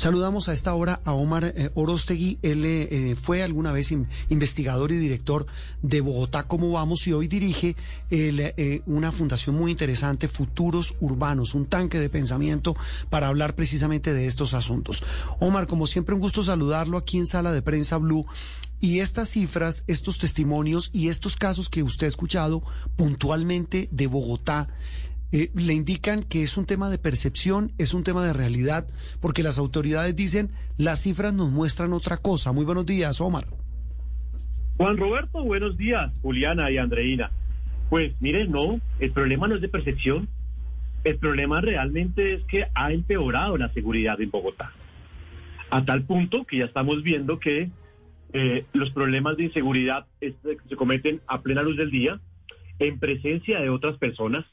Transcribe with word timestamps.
Saludamos 0.00 0.48
a 0.48 0.54
esta 0.54 0.72
hora 0.72 1.02
a 1.04 1.12
Omar 1.12 1.44
eh, 1.44 1.68
Orostegui. 1.74 2.38
Él 2.40 2.64
eh, 2.64 3.14
fue 3.20 3.42
alguna 3.42 3.70
vez 3.70 3.92
in, 3.92 4.08
investigador 4.30 4.92
y 4.92 4.96
director 4.96 5.44
de 5.82 6.00
Bogotá 6.00 6.44
Cómo 6.44 6.72
Vamos 6.72 7.06
y 7.06 7.12
hoy 7.12 7.28
dirige 7.28 7.76
eh, 8.10 8.80
una 8.86 9.12
fundación 9.12 9.56
muy 9.56 9.70
interesante, 9.70 10.26
Futuros 10.26 10.96
Urbanos, 11.02 11.54
un 11.54 11.66
tanque 11.66 11.98
de 11.98 12.08
pensamiento 12.08 12.74
para 13.10 13.28
hablar 13.28 13.54
precisamente 13.54 14.14
de 14.14 14.26
estos 14.26 14.54
asuntos. 14.54 15.04
Omar, 15.38 15.66
como 15.66 15.86
siempre, 15.86 16.14
un 16.14 16.22
gusto 16.22 16.42
saludarlo 16.42 16.96
aquí 16.96 17.18
en 17.18 17.26
Sala 17.26 17.52
de 17.52 17.60
Prensa 17.60 17.98
Blue. 17.98 18.24
Y 18.80 19.00
estas 19.00 19.28
cifras, 19.28 19.84
estos 19.86 20.16
testimonios 20.16 20.88
y 20.94 21.08
estos 21.08 21.36
casos 21.36 21.68
que 21.68 21.82
usted 21.82 22.06
ha 22.06 22.08
escuchado 22.08 22.62
puntualmente 22.96 23.90
de 23.92 24.06
Bogotá, 24.06 24.70
eh, 25.32 25.50
le 25.54 25.74
indican 25.74 26.22
que 26.22 26.42
es 26.42 26.56
un 26.56 26.66
tema 26.66 26.90
de 26.90 26.98
percepción, 26.98 27.72
es 27.78 27.94
un 27.94 28.02
tema 28.02 28.24
de 28.24 28.32
realidad, 28.32 28.86
porque 29.20 29.42
las 29.42 29.58
autoridades 29.58 30.16
dicen, 30.16 30.50
las 30.76 31.02
cifras 31.02 31.32
nos 31.32 31.50
muestran 31.50 31.92
otra 31.92 32.16
cosa. 32.16 32.52
Muy 32.52 32.64
buenos 32.64 32.86
días, 32.86 33.20
Omar. 33.20 33.44
Juan 34.76 34.96
Roberto, 34.96 35.44
buenos 35.44 35.76
días, 35.76 36.10
Juliana 36.22 36.70
y 36.70 36.78
Andreina. 36.78 37.30
Pues 37.90 38.14
miren, 38.20 38.50
no, 38.50 38.80
el 38.98 39.12
problema 39.12 39.46
no 39.46 39.56
es 39.56 39.60
de 39.60 39.68
percepción, 39.68 40.28
el 41.04 41.18
problema 41.18 41.60
realmente 41.60 42.34
es 42.34 42.42
que 42.44 42.66
ha 42.74 42.92
empeorado 42.92 43.56
la 43.56 43.72
seguridad 43.72 44.20
en 44.20 44.30
Bogotá. 44.30 44.72
A 45.70 45.84
tal 45.84 46.02
punto 46.04 46.44
que 46.44 46.58
ya 46.58 46.64
estamos 46.64 47.02
viendo 47.02 47.38
que 47.38 47.70
eh, 48.32 48.64
los 48.72 48.90
problemas 48.90 49.36
de 49.36 49.44
inseguridad 49.44 50.06
se 50.20 50.76
cometen 50.76 51.20
a 51.26 51.42
plena 51.42 51.62
luz 51.62 51.76
del 51.76 51.90
día, 51.90 52.20
en 52.78 52.98
presencia 52.98 53.60
de 53.60 53.68
otras 53.68 53.96
personas, 53.98 54.44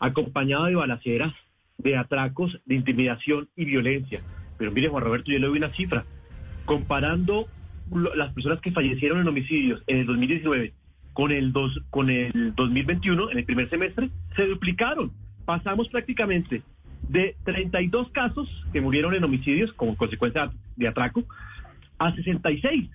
acompañado 0.00 0.64
de 0.66 0.74
balaceras, 0.74 1.32
de 1.78 1.96
atracos, 1.96 2.60
de 2.64 2.74
intimidación 2.74 3.48
y 3.56 3.64
violencia. 3.64 4.22
Pero 4.58 4.70
mire, 4.72 4.88
Juan 4.88 5.04
Roberto, 5.04 5.30
yo 5.30 5.38
le 5.38 5.46
doy 5.46 5.58
una 5.58 5.72
cifra. 5.74 6.04
Comparando 6.64 7.48
las 8.14 8.32
personas 8.32 8.60
que 8.60 8.72
fallecieron 8.72 9.20
en 9.20 9.28
homicidios 9.28 9.82
en 9.86 9.98
el 9.98 10.06
2019 10.06 10.72
con 11.12 11.30
el, 11.30 11.52
dos, 11.52 11.80
con 11.90 12.10
el 12.10 12.54
2021, 12.54 13.30
en 13.30 13.38
el 13.38 13.44
primer 13.44 13.68
semestre, 13.70 14.10
se 14.36 14.46
duplicaron. 14.46 15.12
Pasamos 15.44 15.88
prácticamente 15.88 16.62
de 17.08 17.36
32 17.44 18.10
casos 18.10 18.48
que 18.72 18.80
murieron 18.80 19.14
en 19.14 19.24
homicidios 19.24 19.72
como 19.74 19.96
consecuencia 19.96 20.50
de 20.76 20.88
atraco 20.88 21.24
a 21.98 22.14
66, 22.14 22.90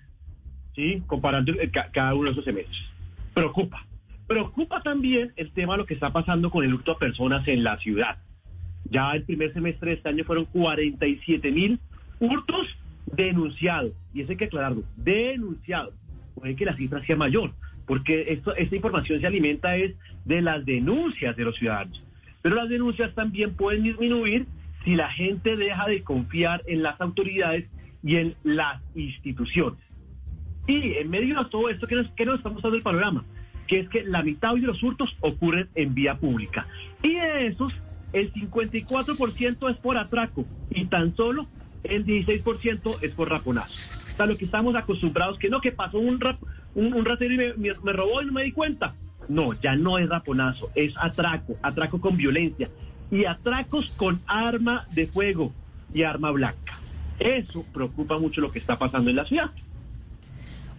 ¿sí? 0.74 1.02
comparando 1.06 1.52
cada 1.92 2.14
uno 2.14 2.26
de 2.26 2.32
esos 2.32 2.44
semestres. 2.44 2.78
Preocupa. 3.32 3.86
Preocupa 4.30 4.80
también 4.80 5.32
el 5.34 5.50
tema 5.50 5.72
de 5.72 5.78
lo 5.78 5.86
que 5.86 5.94
está 5.94 6.12
pasando 6.12 6.52
con 6.52 6.64
el 6.64 6.72
hurto 6.72 6.92
a 6.92 6.98
personas 7.00 7.48
en 7.48 7.64
la 7.64 7.78
ciudad. 7.78 8.16
Ya 8.88 9.10
el 9.10 9.24
primer 9.24 9.52
semestre 9.52 9.90
de 9.90 9.96
este 9.96 10.08
año 10.08 10.22
fueron 10.22 10.44
47 10.44 11.50
mil 11.50 11.80
hurtos 12.20 12.68
denunciados. 13.06 13.90
Y 14.14 14.20
eso 14.20 14.30
hay 14.30 14.36
que 14.36 14.44
aclararlo, 14.44 14.84
denunciados. 14.94 15.94
Puede 16.36 16.54
que 16.54 16.64
la 16.64 16.76
cifra 16.76 17.04
sea 17.04 17.16
mayor, 17.16 17.50
porque 17.88 18.26
esto, 18.28 18.54
esta 18.54 18.76
información 18.76 19.20
se 19.20 19.26
alimenta 19.26 19.74
es 19.74 19.96
de 20.24 20.42
las 20.42 20.64
denuncias 20.64 21.34
de 21.34 21.44
los 21.44 21.56
ciudadanos. 21.56 22.00
Pero 22.40 22.54
las 22.54 22.68
denuncias 22.68 23.12
también 23.16 23.56
pueden 23.56 23.82
disminuir 23.82 24.46
si 24.84 24.94
la 24.94 25.10
gente 25.10 25.56
deja 25.56 25.88
de 25.88 26.04
confiar 26.04 26.62
en 26.68 26.84
las 26.84 27.00
autoridades 27.00 27.68
y 28.04 28.14
en 28.14 28.36
las 28.44 28.80
instituciones. 28.94 29.80
Y 30.68 30.92
en 30.98 31.10
medio 31.10 31.36
de 31.36 31.50
todo 31.50 31.68
esto, 31.68 31.88
¿qué 31.88 31.96
nos, 31.96 32.08
qué 32.12 32.24
nos 32.24 32.36
está 32.36 32.48
mostrando 32.48 32.76
el 32.76 32.84
panorama? 32.84 33.24
Que 33.70 33.78
es 33.78 33.88
que 33.88 34.02
la 34.02 34.24
mitad 34.24 34.54
de 34.54 34.62
los 34.62 34.82
hurtos 34.82 35.16
ocurren 35.20 35.68
en 35.76 35.94
vía 35.94 36.16
pública. 36.16 36.66
Y 37.04 37.14
de 37.14 37.46
esos, 37.46 37.72
el 38.12 38.32
54% 38.32 39.70
es 39.70 39.76
por 39.76 39.96
atraco 39.96 40.44
y 40.70 40.86
tan 40.86 41.14
solo 41.14 41.46
el 41.84 42.04
16% 42.04 42.98
es 43.00 43.12
por 43.12 43.30
raponazo. 43.30 43.72
O 44.12 44.16
sea, 44.16 44.26
lo 44.26 44.36
que 44.36 44.44
estamos 44.44 44.74
acostumbrados, 44.74 45.38
que 45.38 45.48
no, 45.48 45.60
que 45.60 45.70
pasó 45.70 46.00
un, 46.00 46.18
rap, 46.18 46.42
un, 46.74 47.04
ratero 47.04 47.32
y 47.32 47.36
me, 47.38 47.74
me 47.82 47.92
robó 47.92 48.20
y 48.20 48.26
no 48.26 48.32
me 48.32 48.42
di 48.42 48.50
cuenta. 48.50 48.94
No, 49.28 49.52
ya 49.60 49.76
no 49.76 49.98
es 49.98 50.08
raponazo, 50.08 50.70
es 50.74 50.92
atraco, 50.96 51.56
atraco 51.62 52.00
con 52.00 52.16
violencia 52.16 52.68
y 53.12 53.24
atracos 53.26 53.92
con 53.92 54.20
arma 54.26 54.86
de 54.90 55.06
fuego 55.06 55.52
y 55.94 56.02
arma 56.02 56.32
blanca. 56.32 56.80
Eso 57.20 57.64
preocupa 57.72 58.18
mucho 58.18 58.40
lo 58.40 58.50
que 58.50 58.58
está 58.58 58.78
pasando 58.78 59.10
en 59.10 59.16
la 59.16 59.26
ciudad. 59.26 59.50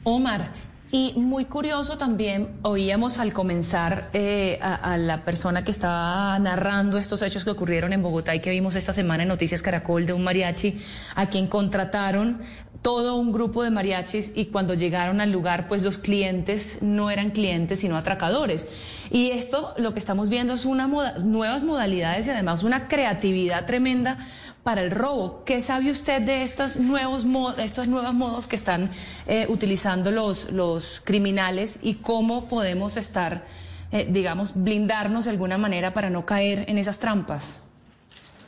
Omar, 0.04 0.52
y 0.92 1.14
muy 1.16 1.46
curioso 1.46 1.98
también, 1.98 2.60
oíamos 2.64 3.18
al 3.18 3.32
comenzar 3.32 4.10
eh, 4.14 4.60
a, 4.62 4.94
a, 4.94 4.98
la 4.98 5.24
persona 5.24 5.64
que 5.64 5.72
estaba 5.72 6.38
narrando 6.40 6.98
estos 6.98 7.22
hechos 7.22 7.46
que 7.46 7.50
ocurrieron 7.50 7.94
en 7.94 8.04
Bogotá 8.04 8.36
y 8.36 8.42
que 8.42 8.50
vimos 8.50 8.76
esta 8.76 8.92
semana 8.92 9.24
en 9.24 9.30
Noticias 9.30 9.62
Caracol 9.62 10.06
de 10.06 10.14
un 10.14 10.24
mariachi 10.24 10.82
a 11.16 11.28
quien 11.28 11.48
contrataron 11.48 12.42
todo 12.82 13.16
un 13.16 13.32
grupo 13.32 13.64
de 13.64 13.70
mariachis 13.70 14.34
y 14.36 14.46
cuando 14.46 14.74
llegaron 14.74 15.22
al 15.22 15.32
lugar 15.32 15.68
pues 15.68 15.84
los 15.84 15.98
clientes 15.98 16.80
no 16.82 17.12
eran 17.12 17.30
clientes 17.30 17.80
sino 17.80 17.96
atracadores. 17.96 18.68
Y 19.12 19.32
esto 19.32 19.74
lo 19.78 19.92
que 19.92 20.00
estamos 20.00 20.30
viendo 20.30 20.54
es 20.54 20.64
una 20.64 20.88
nuevas 20.88 21.66
modalidades 21.66 22.28
y 22.28 22.30
además 22.30 22.64
una 22.64 22.88
creatividad 22.88 23.66
tremenda 23.66 24.18
para 24.64 24.82
el 24.82 24.92
robo. 24.92 25.44
¿Qué 25.46 25.60
sabe 25.60 25.92
usted 25.92 26.22
de 26.22 26.44
estos 26.44 26.78
nuevos, 26.78 27.26
estos 27.58 27.90
nuevos 27.90 28.14
modos 28.14 28.48
que 28.48 28.56
están 28.56 28.90
eh, 29.28 29.48
utilizando 29.50 30.12
los, 30.12 30.50
los 30.54 31.02
criminales 31.04 31.82
y 31.84 31.96
cómo 31.96 32.48
podemos 32.48 32.96
estar, 32.96 33.44
eh, 33.92 34.08
digamos, 34.10 34.54
blindarnos 34.64 35.26
de 35.26 35.32
alguna 35.32 35.58
manera 35.58 35.94
para 35.94 36.10
no 36.10 36.26
caer 36.26 36.64
en 36.70 36.78
esas 36.78 37.00
trampas? 37.00 37.68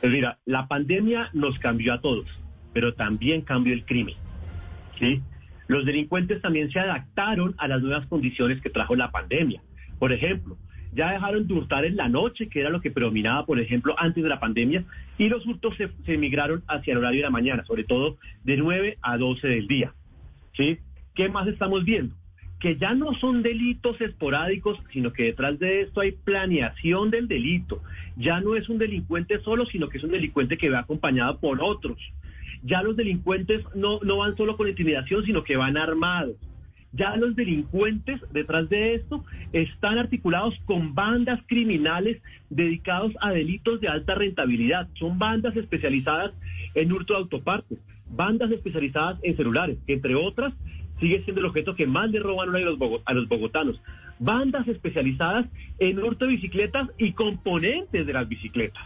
Pues 0.00 0.12
mira, 0.12 0.38
la 0.46 0.66
pandemia 0.66 1.28
nos 1.34 1.58
cambió 1.58 1.92
a 1.92 2.00
todos, 2.00 2.26
pero 2.72 2.94
también 2.94 3.42
cambió 3.42 3.74
el 3.74 3.84
crimen. 3.84 4.14
¿sí? 4.98 5.20
Los 5.66 5.84
delincuentes 5.84 6.40
también 6.40 6.70
se 6.70 6.78
adaptaron 6.80 7.54
a 7.58 7.68
las 7.68 7.82
nuevas 7.82 8.06
condiciones 8.06 8.62
que 8.62 8.70
trajo 8.70 8.96
la 8.96 9.10
pandemia. 9.10 9.60
Por 9.98 10.12
ejemplo, 10.12 10.56
ya 10.94 11.12
dejaron 11.12 11.46
de 11.46 11.54
hurtar 11.54 11.84
en 11.84 11.96
la 11.96 12.08
noche, 12.08 12.48
que 12.48 12.60
era 12.60 12.70
lo 12.70 12.80
que 12.80 12.90
predominaba, 12.90 13.44
por 13.46 13.58
ejemplo, 13.58 13.94
antes 13.98 14.22
de 14.22 14.28
la 14.28 14.40
pandemia, 14.40 14.84
y 15.18 15.28
los 15.28 15.44
hurtos 15.46 15.76
se, 15.76 15.88
se 16.04 16.16
migraron 16.16 16.62
hacia 16.68 16.92
el 16.92 16.98
horario 16.98 17.18
de 17.18 17.24
la 17.24 17.30
mañana, 17.30 17.64
sobre 17.64 17.84
todo 17.84 18.16
de 18.44 18.56
9 18.56 18.98
a 19.02 19.18
12 19.18 19.48
del 19.48 19.66
día. 19.66 19.92
¿Sí? 20.56 20.78
¿Qué 21.14 21.28
más 21.28 21.48
estamos 21.48 21.84
viendo? 21.84 22.14
Que 22.60 22.76
ya 22.76 22.94
no 22.94 23.12
son 23.14 23.42
delitos 23.42 24.00
esporádicos, 24.00 24.78
sino 24.92 25.12
que 25.12 25.24
detrás 25.24 25.58
de 25.58 25.82
esto 25.82 26.00
hay 26.00 26.12
planeación 26.12 27.10
del 27.10 27.26
delito. 27.28 27.82
Ya 28.16 28.40
no 28.40 28.54
es 28.54 28.68
un 28.68 28.78
delincuente 28.78 29.40
solo, 29.40 29.66
sino 29.66 29.88
que 29.88 29.98
es 29.98 30.04
un 30.04 30.12
delincuente 30.12 30.56
que 30.56 30.70
va 30.70 30.80
acompañado 30.80 31.40
por 31.40 31.60
otros. 31.60 31.98
Ya 32.62 32.82
los 32.82 32.96
delincuentes 32.96 33.62
no, 33.74 33.98
no 34.02 34.18
van 34.18 34.36
solo 34.36 34.56
con 34.56 34.68
intimidación, 34.68 35.24
sino 35.24 35.42
que 35.44 35.56
van 35.56 35.76
armados. 35.76 36.36
Ya 36.96 37.16
los 37.16 37.34
delincuentes 37.34 38.20
detrás 38.32 38.68
de 38.68 38.94
esto 38.94 39.24
están 39.52 39.98
articulados 39.98 40.54
con 40.64 40.94
bandas 40.94 41.40
criminales 41.46 42.22
dedicados 42.50 43.12
a 43.20 43.32
delitos 43.32 43.80
de 43.80 43.88
alta 43.88 44.14
rentabilidad. 44.14 44.88
Son 44.94 45.18
bandas 45.18 45.56
especializadas 45.56 46.32
en 46.74 46.92
hurto 46.92 47.14
de 47.14 47.20
autopartes, 47.20 47.78
bandas 48.08 48.50
especializadas 48.52 49.18
en 49.22 49.36
celulares, 49.36 49.78
entre 49.88 50.14
otras, 50.14 50.52
sigue 51.00 51.22
siendo 51.24 51.40
el 51.40 51.46
objeto 51.46 51.74
que 51.74 51.86
más 51.86 52.10
le 52.10 52.20
roban 52.20 52.54
a 52.54 52.58
los, 52.60 52.78
a 53.04 53.14
los 53.14 53.28
bogotanos. 53.28 53.80
Bandas 54.20 54.68
especializadas 54.68 55.46
en 55.78 55.98
hurto 55.98 56.26
de 56.26 56.32
bicicletas 56.32 56.88
y 56.96 57.12
componentes 57.12 58.06
de 58.06 58.12
las 58.12 58.28
bicicletas. 58.28 58.84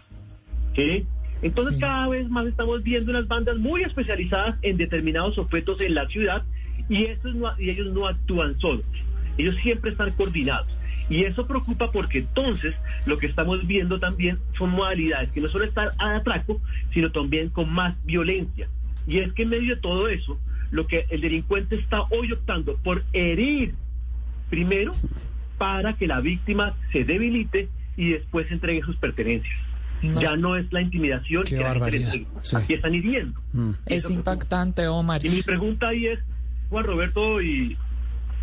¿Sí? 0.74 1.04
Entonces 1.42 1.74
sí. 1.74 1.80
cada 1.80 2.08
vez 2.08 2.28
más 2.28 2.46
estamos 2.46 2.82
viendo 2.82 3.10
unas 3.10 3.28
bandas 3.28 3.58
muy 3.58 3.82
especializadas 3.82 4.58
en 4.62 4.76
determinados 4.76 5.38
objetos 5.38 5.80
en 5.80 5.94
la 5.94 6.08
ciudad 6.08 6.44
y, 6.88 7.04
estos 7.04 7.34
no, 7.34 7.48
y 7.58 7.70
ellos 7.70 7.92
no 7.92 8.06
actúan 8.06 8.58
solos, 8.60 8.84
ellos 9.36 9.56
siempre 9.56 9.90
están 9.90 10.12
coordinados. 10.12 10.68
Y 11.10 11.24
eso 11.24 11.46
preocupa 11.46 11.90
porque 11.90 12.18
entonces 12.18 12.74
lo 13.06 13.16
que 13.18 13.26
estamos 13.26 13.66
viendo 13.66 13.98
también 13.98 14.38
son 14.58 14.70
modalidades 14.70 15.30
que 15.32 15.40
no 15.40 15.48
solo 15.48 15.64
están 15.64 15.88
a 15.98 16.16
atraco, 16.16 16.60
sino 16.92 17.10
también 17.10 17.48
con 17.48 17.72
más 17.72 17.94
violencia. 18.04 18.68
Y 19.06 19.18
es 19.18 19.32
que 19.32 19.44
en 19.44 19.48
medio 19.48 19.74
de 19.74 19.80
todo 19.80 20.08
eso, 20.08 20.38
lo 20.70 20.86
que 20.86 21.06
el 21.08 21.22
delincuente 21.22 21.76
está 21.76 22.02
hoy 22.10 22.32
optando 22.32 22.76
por 22.76 23.04
herir 23.14 23.74
primero 24.50 24.92
para 25.56 25.94
que 25.94 26.06
la 26.06 26.20
víctima 26.20 26.76
se 26.92 27.04
debilite 27.04 27.68
y 27.96 28.10
después 28.10 28.50
entregue 28.50 28.82
sus 28.82 28.96
pertenencias. 28.96 29.58
Ya 30.02 30.36
no 30.36 30.56
es 30.56 30.72
la 30.72 30.80
intimidación 30.80 31.42
Qué 31.42 31.56
que 31.56 31.62
barbaridad. 31.64 32.12
Sí. 32.42 32.56
aquí 32.56 32.74
están 32.74 32.94
hiriendo. 32.94 33.40
Mm. 33.52 33.72
Es 33.86 34.08
impactante, 34.08 34.86
Omar. 34.86 35.24
Y 35.26 35.28
mi 35.28 35.42
pregunta 35.42 35.88
ahí 35.88 36.06
es, 36.06 36.20
Juan 36.70 36.84
Roberto 36.84 37.40
y, 37.42 37.76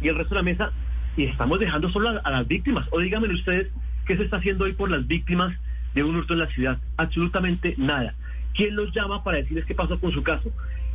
el 0.02 0.16
resto 0.16 0.36
de 0.36 0.40
la 0.42 0.44
mesa, 0.44 0.72
¿y 1.18 1.24
estamos 1.26 1.60
dejando 1.60 1.90
solo 1.90 2.10
a, 2.24 2.32
las 2.32 2.48
víctimas? 2.48 2.88
O 2.92 3.00
díganme 3.00 3.28
ustedes, 3.34 3.68
¿qué 4.06 4.18
se 4.18 4.24
está 4.24 4.38
haciendo 4.38 4.66
hoy 4.66 4.74
por 4.74 4.90
las 4.90 5.06
víctimas 5.08 5.56
de 5.94 6.04
un 6.04 6.16
hurto 6.16 6.34
en 6.34 6.40
la 6.40 6.48
ciudad? 6.48 6.80
Absolutamente 6.98 7.76
nada. 7.78 8.14
¿Quién 8.54 8.76
los 8.76 8.94
llama 8.94 9.24
para 9.24 9.38
decirles 9.38 9.66
qué 9.66 9.76
pasó 9.76 10.00
con 10.00 10.12
su 10.12 10.24
caso? 10.24 10.52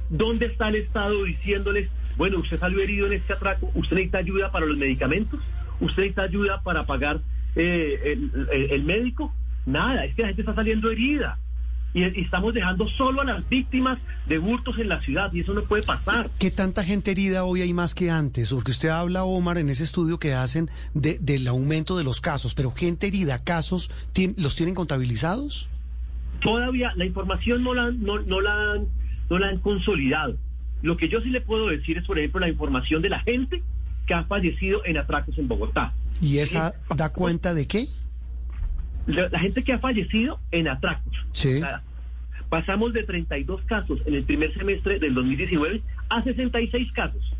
¿Dónde 0.09 0.47
está 0.47 0.69
el 0.69 0.77
Estado 0.77 1.23
diciéndoles, 1.25 1.89
bueno, 2.17 2.39
usted 2.39 2.59
salió 2.59 2.81
herido 2.81 3.07
en 3.07 3.15
este 3.15 3.33
atraco, 3.33 3.71
usted 3.75 3.97
necesita 3.97 4.19
ayuda 4.19 4.51
para 4.51 4.67
los 4.67 4.77
medicamentos, 4.77 5.41
usted 5.81 6.03
necesita 6.03 6.23
ayuda 6.23 6.63
para 6.63 6.85
pagar 6.85 7.21
eh, 7.57 8.01
el, 8.05 8.49
el- 8.53 8.71
el 8.73 8.85
médico? 8.85 9.33
Nada, 9.67 10.05
es 10.05 10.15
que 10.15 10.23
la 10.23 10.29
gente 10.29 10.43
está 10.43 10.55
saliendo 10.55 10.91
herida. 10.91 11.39
Y, 11.93 12.05
y 12.05 12.21
estamos 12.23 12.55
dejando 12.55 12.87
solo 12.91 13.23
a 13.23 13.25
las 13.25 13.49
víctimas 13.49 13.99
de 14.29 14.39
hurtos 14.39 14.79
en 14.79 14.89
la 14.89 15.01
ciudad 15.03 15.33
y 15.33 15.41
eso 15.41 15.53
no 15.55 15.65
puede 15.65 15.83
pasar. 15.83 16.31
¿Qué 16.39 16.51
tanta 16.53 16.85
gente 16.85 17.11
herida 17.11 17.45
hoy 17.45 17.63
hay 17.63 17.73
más 17.73 17.95
que 17.97 18.11
antes? 18.11 18.53
Porque 18.53 18.71
usted 18.71 18.91
habla, 18.91 19.25
Omar, 19.25 19.59
en 19.59 19.71
ese 19.71 19.83
estudio 19.85 20.19
que 20.19 20.33
hacen 20.35 20.71
de- 20.95 21.19
del 21.19 21.49
aumento 21.49 21.97
de 21.99 22.05
los 22.05 22.21
casos, 22.21 22.55
pero 22.55 22.71
gente 22.73 23.09
herida, 23.09 23.39
casos, 23.41 23.91
¿tien- 24.15 24.35
¿los 24.37 24.55
tienen 24.55 24.75
contabilizados? 24.77 25.69
Todavía 26.41 26.93
la 26.97 27.05
información 27.05 27.63
no 27.65 27.75
la, 27.75 27.91
no, 27.91 28.21
no 28.21 28.41
la, 28.41 28.73
han, 28.75 28.87
no 29.29 29.39
la 29.39 29.49
han 29.49 29.59
consolidado. 29.59 30.37
Lo 30.83 30.97
que 30.97 31.09
yo 31.09 31.21
sí 31.21 31.29
le 31.31 31.41
puedo 31.43 31.67
decir 31.69 31.99
es, 31.99 32.07
por 32.07 32.19
ejemplo, 32.19 32.41
la 32.41 32.49
información 32.49 33.03
de 33.03 33.11
la 33.11 33.21
gente 33.21 33.63
que 34.07 34.15
ha 34.15 34.25
fallecido 34.25 34.85
en 34.87 34.97
atracos 34.97 35.37
en 35.39 35.49
Bogotá. 35.49 35.93
¿Y 36.23 36.39
esa 36.39 36.73
da 36.97 37.11
cuenta 37.11 37.53
de 37.53 37.67
qué? 37.67 37.87
La, 39.15 39.39
gente 39.41 39.63
que 39.63 39.73
ha 39.73 39.79
fallecido 39.79 40.39
en 40.51 40.69
atracos. 40.69 41.13
Sí. 41.33 41.55
O 41.55 41.59
sea, 41.59 41.83
pasamos 42.49 42.93
de 42.93 43.05
32 43.05 43.63
casos 43.63 44.01
en 44.07 44.15
el 44.15 44.23
primer 44.25 44.53
semestre 44.55 44.99
del 44.99 45.15
2019 45.15 45.81
a 46.09 46.23
66 46.23 46.93
casos. 46.93 47.33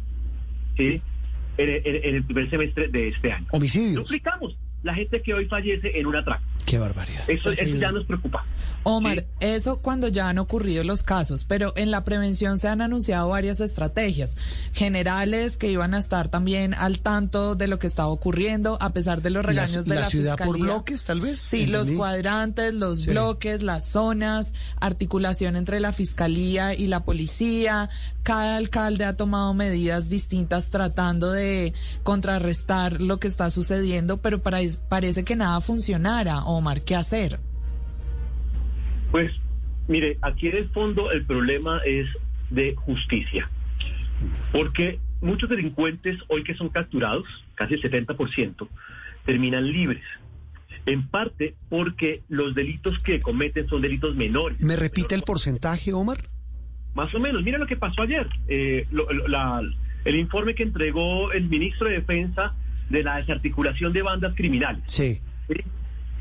¿sí? 0.77 1.01
En, 1.59 1.69
en- 1.69 2.05
en 2.05 2.15
el 2.17 2.25
primer 2.25 2.49
semestre 2.51 2.89
de 2.89 3.09
este 3.09 3.33
año. 3.33 3.47
Homicidios. 3.51 4.05
Duplicamos 4.05 4.57
la 4.83 4.95
gente 4.95 5.21
que 5.23 5.35
hoy 5.35 5.47
fallece 5.47 5.99
en 5.99 6.07
un 6.07 6.17
atraco. 6.17 6.43
Qué 6.67 6.79
barbaridad. 6.79 7.29
Eso, 7.29 7.51
eso 7.51 7.65
ya 7.77 7.91
nos 7.91 8.05
preocupa. 8.07 8.45
Omar, 8.85 9.21
Sí. 9.21 9.25
eso 9.41 9.79
cuando 9.81 10.09
ya 10.09 10.29
han 10.29 10.39
ocurrido 10.39 10.85
los 10.85 11.03
casos, 11.03 11.45
pero 11.45 11.73
en 11.77 11.91
la 11.91 12.05
prevención 12.05 12.59
se 12.59 12.69
han 12.69 12.81
anunciado 12.81 13.29
varias 13.29 13.61
estrategias 13.61 14.37
generales 14.73 15.57
que 15.57 15.71
iban 15.71 15.95
a 15.95 15.99
estar 15.99 16.29
también 16.29 16.75
al 16.75 17.01
tanto 17.01 17.57
de 17.57 17.67
lo 17.67 17.79
que 17.79 17.87
estaba 17.87 18.09
ocurriendo, 18.09 18.79
a 18.81 18.93
pesar 18.93 19.21
de 19.21 19.31
los 19.31 19.43
La, 19.45 19.49
regaños 19.51 19.85
de 19.85 19.95
la 19.95 20.01
la, 20.03 20.07
ciudad 20.07 20.37
por 20.37 20.59
bloques, 20.59 21.05
tal 21.05 21.21
vez. 21.21 21.41
Sí, 21.41 21.67
los 21.67 21.91
cuadrantes, 21.93 22.73
los 22.75 23.03
Sí. 23.03 23.11
bloques, 23.11 23.63
las 23.63 23.85
zonas, 23.89 24.55
articulación 24.81 25.57
entre 25.57 25.81
la 25.81 25.93
fiscalía 25.93 26.75
y 26.75 26.87
la 26.87 27.01
policía. 27.05 27.89
Cada 28.23 28.57
alcalde 28.57 29.05
ha 29.07 29.17
tomado 29.17 29.55
medidas 29.55 30.09
distintas 30.11 30.69
tratando 30.69 31.33
de 31.33 31.73
contrarrestar 32.03 33.01
lo 33.01 33.19
que 33.19 33.29
está 33.29 33.51
sucediendo, 33.51 34.19
pero 34.19 34.41
para- 34.41 34.61
parece 34.77 35.25
que 35.25 35.37
nada 35.37 35.61
funcionara. 35.61 36.45
Omar, 36.45 36.83
¿qué 36.83 36.97
hacer? 36.97 37.39
Pues, 39.11 39.33
mire, 39.89 40.19
aquí 40.23 40.49
en 40.49 40.57
el 40.57 40.69
fondo 40.71 41.11
el 41.11 41.25
problema 41.27 41.81
es 41.85 42.07
de 42.51 42.75
justicia. 42.77 43.49
Porque 44.53 44.99
muchos 45.21 45.49
delincuentes 45.49 46.19
hoy 46.29 46.45
que 46.45 46.55
son 46.55 46.69
capturados, 46.69 47.25
casi 47.55 47.75
el 47.75 47.83
70%, 47.83 48.69
terminan 49.25 49.71
libres. 49.71 50.03
En 50.87 51.07
parte 51.09 51.55
porque 51.69 52.23
los 52.29 52.55
delitos 52.55 52.99
que 53.03 53.21
cometen 53.21 53.69
son 53.69 53.83
delitos 53.83 54.15
menores. 54.17 54.61
¿Me 54.61 54.77
repite 54.77 55.15
el 55.15 55.23
porcentaje, 55.23 55.93
Omar? 55.93 56.19
Más 56.95 57.15
o 57.15 57.21
menos. 57.21 57.43
Mira 57.43 57.59
lo 57.59 57.67
que 57.67 57.77
pasó 57.77 58.03
ayer. 58.03 58.27
Eh, 58.49 58.87
lo- 58.91 59.11
lo- 59.13 59.29
la- 59.29 59.61
el 60.05 60.17
informe 60.17 60.55
que 60.55 60.63
entregó 60.63 61.33
el 61.33 61.49
ministro 61.49 61.89
de 61.89 61.95
Defensa 61.97 62.55
de 62.91 63.03
la 63.03 63.17
desarticulación 63.17 63.93
de 63.93 64.03
bandas 64.03 64.35
criminales. 64.35 64.83
Sí. 64.87 65.21
¿sí? 65.49 65.55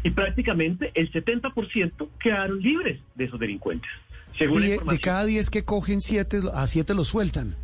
Y 0.03 0.11
prácticamente 0.11 0.91
el 0.95 1.11
70% 1.11 2.09
quedaron 2.19 2.61
libres 2.61 3.01
de 3.15 3.25
esos 3.25 3.39
delincuentes. 3.39 3.89
Según 4.37 4.63
Y 4.63 4.77
la 4.77 4.91
de, 4.93 4.99
cada 4.99 5.25
10 5.25 5.49
que 5.49 5.65
cogen, 5.65 5.99
siete, 5.99 6.39
a 6.53 6.65
7 6.67 6.93
los 6.93 7.07
sueltan. 7.09 7.55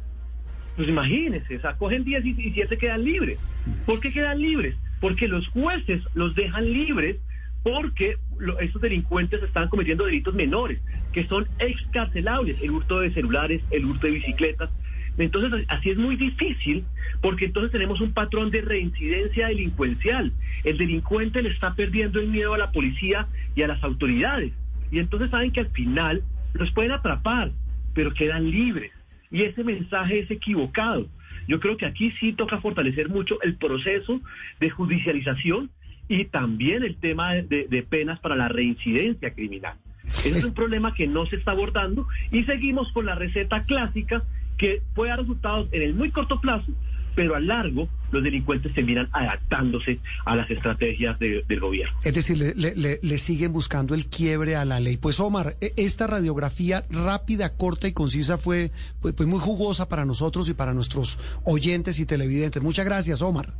Pues 0.76 0.90
imagínense, 0.90 1.56
o 1.56 1.62
sea, 1.62 1.78
cogen 1.78 2.04
10 2.04 2.26
y 2.26 2.52
7 2.52 2.78
quedan 2.78 3.06
libres. 3.06 3.40
¿Por 3.86 4.02
qué 4.02 4.12
quedan 4.12 4.42
libres? 4.42 4.76
Porque 5.00 5.28
los 5.30 5.48
jueces 5.48 6.02
los 6.14 6.36
dejan 6.36 6.66
libres 6.66 7.18
porque 7.64 8.18
lo- 8.38 8.60
estos 8.60 8.82
delincuentes 8.82 9.42
están 9.42 9.70
cometiendo 9.70 10.06
delitos 10.06 10.34
menores, 10.36 10.82
que 11.14 11.26
son 11.28 11.48
excarcelables, 11.60 12.62
el 12.62 12.72
hurto 12.72 13.00
de 13.00 13.14
celulares, 13.14 13.62
el 13.72 13.86
hurto 13.86 14.08
de 14.08 14.14
bicicletas. 14.14 14.70
Entonces, 15.18 15.66
así 15.70 15.90
es 15.92 15.98
muy 15.98 16.16
difícil, 16.18 16.84
porque 17.22 17.46
entonces 17.46 17.72
tenemos 17.72 18.02
un 18.02 18.12
patrón 18.14 18.52
de 18.52 18.62
reincidencia 18.62 19.48
delincuencial. 19.48 20.32
El 20.64 20.78
delincuente 20.78 21.42
le 21.42 21.50
está 21.50 21.74
perdiendo 21.74 22.20
el 22.20 22.28
miedo 22.28 22.54
a 22.54 22.58
la 22.58 22.72
policía 22.72 23.28
y 23.56 23.62
a 23.62 23.68
las 23.68 23.82
autoridades. 23.84 24.52
Y 24.92 25.00
entonces 25.00 25.30
saben 25.32 25.52
que 25.52 25.62
al 25.62 25.70
final 25.70 26.24
los 26.54 26.72
pueden 26.72 26.92
atrapar, 26.92 27.52
pero 27.94 28.14
quedan 28.14 28.50
libres. 28.52 28.92
Y 29.32 29.44
ese 29.44 29.64
mensaje 29.64 30.20
es 30.20 30.32
equivocado. 30.32 31.08
Yo 31.48 31.60
creo 31.60 31.78
que 31.78 31.86
aquí 31.86 32.12
sí 32.20 32.34
toca 32.34 32.60
fortalecer 32.60 33.10
mucho 33.10 33.42
el 33.42 33.56
proceso 33.56 34.20
de 34.60 34.70
judicialización 34.70 35.70
y 36.08 36.26
también 36.26 36.84
el 36.84 36.98
tema 36.98 37.34
de, 37.36 37.86
penas 37.90 38.20
para 38.20 38.36
la 38.36 38.48
reincidencia 38.48 39.34
criminal. 39.34 39.76
Ese 40.06 40.30
es 40.30 40.38
Es- 40.38 40.46
un 40.50 40.54
problema 40.54 40.94
que 40.94 41.08
no 41.08 41.26
se 41.26 41.36
está 41.38 41.52
abordando 41.52 42.08
y 42.32 42.44
seguimos 42.44 42.92
con 42.92 43.06
la 43.08 43.16
receta 43.16 43.62
clásica 43.62 44.24
que 44.58 44.82
puede 44.94 45.10
dar 45.12 45.20
resultados 45.20 45.68
en 45.72 45.82
el 45.82 45.94
muy 45.94 46.12
corto 46.12 46.40
plazo, 46.42 46.72
pero 47.16 47.36
a 47.36 47.40
largo 47.40 47.88
los 48.12 48.24
delincuentes 48.24 48.74
terminan 48.74 49.08
adaptándose 49.14 50.00
a 50.26 50.36
las 50.36 50.50
estrategias 50.52 51.18
de- 51.20 51.44
del 51.48 51.60
gobierno. 51.60 51.98
Es 52.04 52.14
decir, 52.14 52.38
le, 52.38 52.76
le- 52.76 53.18
siguen 53.18 53.52
buscando 53.54 53.94
el 53.96 54.06
quiebre 54.08 54.56
a 54.56 54.66
la 54.66 54.80
ley. 54.80 54.98
Pues 54.98 55.20
Omar, 55.20 55.56
e- 55.62 55.74
esta 55.78 56.08
radiografía 56.08 56.84
rápida, 56.90 57.54
corta 57.56 57.88
y 57.88 57.94
concisa 57.94 58.38
fue 58.38 58.72
pues, 59.02 59.16
muy 59.28 59.40
jugosa 59.40 59.88
para 59.90 60.06
nosotros 60.06 60.48
y 60.50 60.54
para 60.54 60.74
nuestros 60.74 61.18
oyentes 61.46 62.00
y 62.00 62.06
televidentes. 62.06 62.62
Muchas 62.62 62.86
gracias, 62.86 63.22
Omar. 63.22 63.54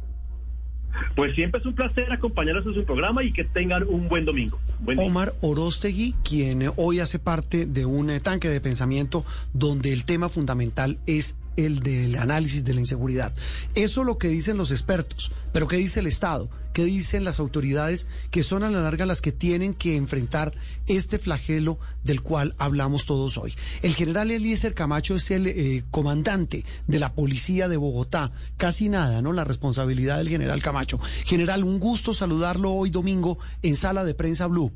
Pues 1.16 1.34
siempre 1.36 1.60
es 1.60 1.66
un 1.66 1.76
placer 1.76 2.12
acompañarlos 2.12 2.66
en 2.66 2.74
su 2.74 2.84
programa 2.84 3.24
y 3.24 3.32
que 3.34 3.44
tengan 3.44 3.84
un 3.88 4.08
buen 4.08 4.26
domingo. 4.26 4.60
Buen. 4.80 5.00
Omar 5.00 5.34
Orostegui, 5.42 6.16
quien 6.24 6.70
hoy 6.76 7.00
hace 7.00 7.20
parte 7.20 7.66
de 7.66 7.86
un 7.86 8.20
tanque 8.22 8.50
de 8.50 8.62
pensamiento 8.62 9.26
donde 9.54 9.94
el 9.94 10.06
tema 10.06 10.30
fundamental 10.30 10.98
es 11.06 11.38
el 11.58 11.80
del 11.80 12.16
análisis 12.16 12.64
de 12.66 12.74
la 12.74 12.80
inseguridad. 12.80 13.34
Eso 13.76 14.02
es 14.02 14.08
lo 14.08 14.18
que 14.18 14.28
dicen 14.28 14.58
los 14.58 14.72
expertos, 14.72 15.32
pero 15.54 15.68
¿qué 15.68 15.78
dice 15.78 16.00
el 16.00 16.08
Estado? 16.08 16.50
¿Qué 16.76 16.84
dicen 16.84 17.24
las 17.24 17.40
autoridades 17.40 18.06
que 18.32 18.44
son 18.44 18.64
a 18.64 18.70
la 18.70 18.82
larga 18.82 19.06
las 19.06 19.22
que 19.22 19.32
tienen 19.32 19.74
que 19.74 19.96
enfrentar 19.96 20.52
este 20.88 21.20
flagelo 21.20 21.80
del 22.04 22.22
cual 22.22 22.54
hablamos 22.58 23.06
todos 23.06 23.38
hoy? 23.38 23.54
El 23.82 23.96
general 23.96 24.30
Eliezer 24.30 24.74
Camacho 24.74 25.16
es 25.16 25.32
el 25.32 25.48
eh, 25.48 25.84
comandante 25.90 26.66
de 26.88 27.00
la 27.00 27.14
policía 27.14 27.70
de 27.70 27.78
Bogotá. 27.78 28.32
Casi 28.58 28.90
nada, 28.90 29.22
¿no? 29.22 29.32
La 29.32 29.46
responsabilidad 29.46 30.18
del 30.18 30.28
general 30.28 30.62
Camacho. 30.62 31.00
General, 31.24 31.64
un 31.64 31.80
gusto 31.80 32.14
saludarlo 32.14 32.74
hoy 32.74 32.90
domingo 32.90 33.40
en 33.62 33.78
Sala 33.78 34.04
de 34.04 34.14
Prensa 34.14 34.48
Blue. 34.48 34.74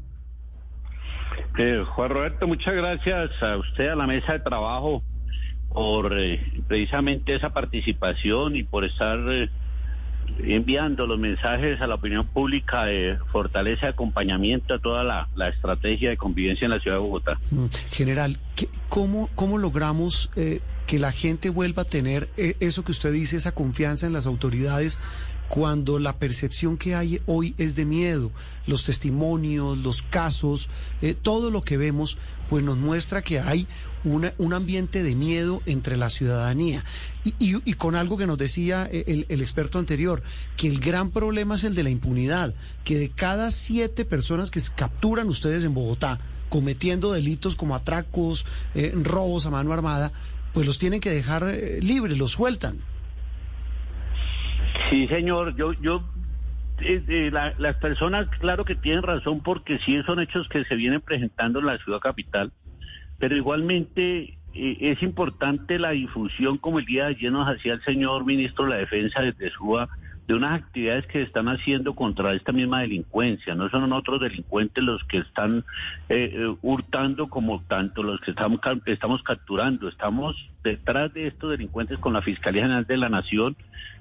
Eh, 1.57 1.83
Juan 1.85 2.09
Roberto, 2.09 2.47
muchas 2.47 2.73
gracias 2.75 3.31
a 3.43 3.57
usted, 3.57 3.89
a 3.89 3.95
la 3.95 4.07
mesa 4.07 4.31
de 4.31 4.39
trabajo, 4.39 5.03
por 5.79 6.11
eh, 6.19 6.41
precisamente 6.67 7.33
esa 7.33 7.51
participación 7.51 8.57
y 8.57 8.63
por 8.63 8.83
estar 8.83 9.17
eh, 9.29 9.49
enviando 10.39 11.07
los 11.07 11.17
mensajes 11.17 11.79
a 11.79 11.87
la 11.87 11.95
opinión 11.95 12.27
pública 12.27 12.83
de 12.83 13.17
fortaleza 13.31 13.85
y 13.85 13.89
acompañamiento 13.91 14.73
a 14.73 14.79
toda 14.79 15.05
la, 15.05 15.47
estrategia 15.47 16.09
de 16.09 16.17
convivencia 16.17 16.65
en 16.65 16.71
la 16.71 16.81
ciudad 16.81 16.97
de 16.97 17.01
Bogotá. 17.01 17.39
Mm, 17.51 17.67
General, 17.91 18.37
¿qué- 18.57 18.67
cómo, 18.89 19.29
¿cómo 19.35 19.57
logramos 19.57 20.29
eh, 20.35 20.59
que 20.85 20.99
la 20.99 21.13
gente 21.13 21.49
vuelva 21.49 21.83
a 21.83 21.85
tener 21.85 22.27
eso 22.35 22.83
que 22.83 22.91
usted 22.91 23.13
dice, 23.13 23.37
esa 23.37 23.53
confianza 23.53 24.05
en 24.05 24.11
las 24.11 24.27
autoridades, 24.27 24.99
cuando 25.49 25.99
la 25.99 26.17
percepción 26.17 26.77
que 26.77 26.95
hay 26.95 27.21
hoy 27.25 27.55
es 27.57 27.75
de 27.75 27.85
miedo? 27.85 28.31
Los 28.67 28.85
testimonios, 28.85 29.77
los 29.79 30.03
casos, 30.03 30.69
eh, 31.01 31.15
todo 31.19 31.49
lo 31.51 31.61
que 31.61 31.75
vemos, 31.77 32.17
pues 32.49 32.63
nos 32.63 32.77
muestra 32.77 33.21
que 33.21 33.39
hay 33.39 33.67
una- 34.05 34.33
un 34.37 34.53
ambiente 34.53 35.03
de 35.03 35.15
miedo 35.15 35.61
entre 35.65 35.97
la 35.97 36.09
ciudadanía. 36.09 36.85
Y, 37.25 37.33
y- 37.39 37.73
con 37.73 37.95
algo 37.95 38.15
que 38.17 38.27
nos 38.27 38.37
decía 38.37 38.87
eh, 38.91 39.25
el, 39.27 39.41
experto 39.41 39.77
anterior, 39.79 40.23
que 40.55 40.67
el 40.67 40.79
gran 40.79 41.11
problema 41.11 41.55
es 41.55 41.63
el 41.63 41.75
de 41.75 41.83
la 41.83 41.89
impunidad, 41.89 42.53
que 42.85 42.97
de 42.97 43.09
cada 43.09 43.51
siete 43.51 44.05
personas 44.05 44.51
que 44.51 44.61
se 44.61 44.71
capturan 44.73 45.27
ustedes 45.27 45.63
en 45.63 45.73
Bogotá, 45.73 46.19
cometiendo 46.49 47.11
delitos 47.11 47.55
como 47.55 47.75
atracos, 47.75 48.45
eh, 48.75 48.93
robos 48.95 49.45
a 49.45 49.49
mano 49.51 49.73
armada, 49.73 50.11
pues 50.53 50.65
los 50.65 50.79
tienen 50.79 51.01
que 51.01 51.11
dejar 51.11 51.43
libres, 51.81 52.17
los 52.17 52.31
sueltan. 52.31 52.79
Sí, 54.89 55.07
señor, 55.07 55.55
yo, 55.55 55.73
yo 55.73 56.03
eh, 56.81 57.03
eh, 57.07 57.29
la- 57.31 57.53
las 57.57 57.75
personas, 57.77 58.27
claro 58.39 58.63
que 58.65 58.75
tienen 58.75 59.03
razón 59.03 59.41
porque 59.41 59.79
sí 59.79 60.01
son 60.05 60.19
hechos 60.19 60.47
que 60.49 60.63
se 60.65 60.75
vienen 60.75 61.01
presentando 61.01 61.59
en 61.59 61.65
la 61.65 61.77
ciudad 61.79 61.99
capital, 61.99 62.51
pero 63.17 63.35
igualmente 63.35 64.37
eh, 64.53 64.77
es 64.79 65.03
importante 65.03 65.77
la 65.77 65.91
difusión, 65.91 66.57
como 66.57 66.79
el 66.79 66.85
día 66.85 67.05
de 67.05 67.15
ayer 67.15 67.31
nos 67.31 67.47
hacía 67.47 67.73
el 67.73 67.81
señor 67.83 68.25
ministro 68.25 68.65
de 68.65 68.71
la 68.71 68.77
Defensa 68.77 69.21
desde 69.21 69.51
SUA, 69.51 69.89
de 70.27 70.35
unas 70.35 70.61
actividades 70.61 71.07
que 71.07 71.23
están 71.23 71.47
haciendo 71.49 71.95
contra 71.95 72.33
esta 72.35 72.51
misma 72.51 72.81
delincuencia. 72.81 73.55
No 73.55 73.67
son 73.69 73.91
otros 73.91 74.21
delincuentes 74.21 74.83
los 74.83 75.03
que 75.05 75.17
están 75.17 75.65
hurtando 76.61 77.29
como 77.29 77.63
tanto 77.63 78.03
los 78.03 78.21
que 78.21 78.29
estamos, 78.31 78.59
estamos 78.85 79.23
capturando. 79.23 79.87
Estamos 79.89 80.35
detrás 80.63 81.11
de 81.15 81.25
estos 81.25 81.49
delincuentes 81.49 81.97
con 81.97 82.13
la 82.13 82.21
Fiscalía 82.21 82.61
General 82.61 82.85
de 82.85 82.97
la 82.97 83.09
Nación, 83.09 83.55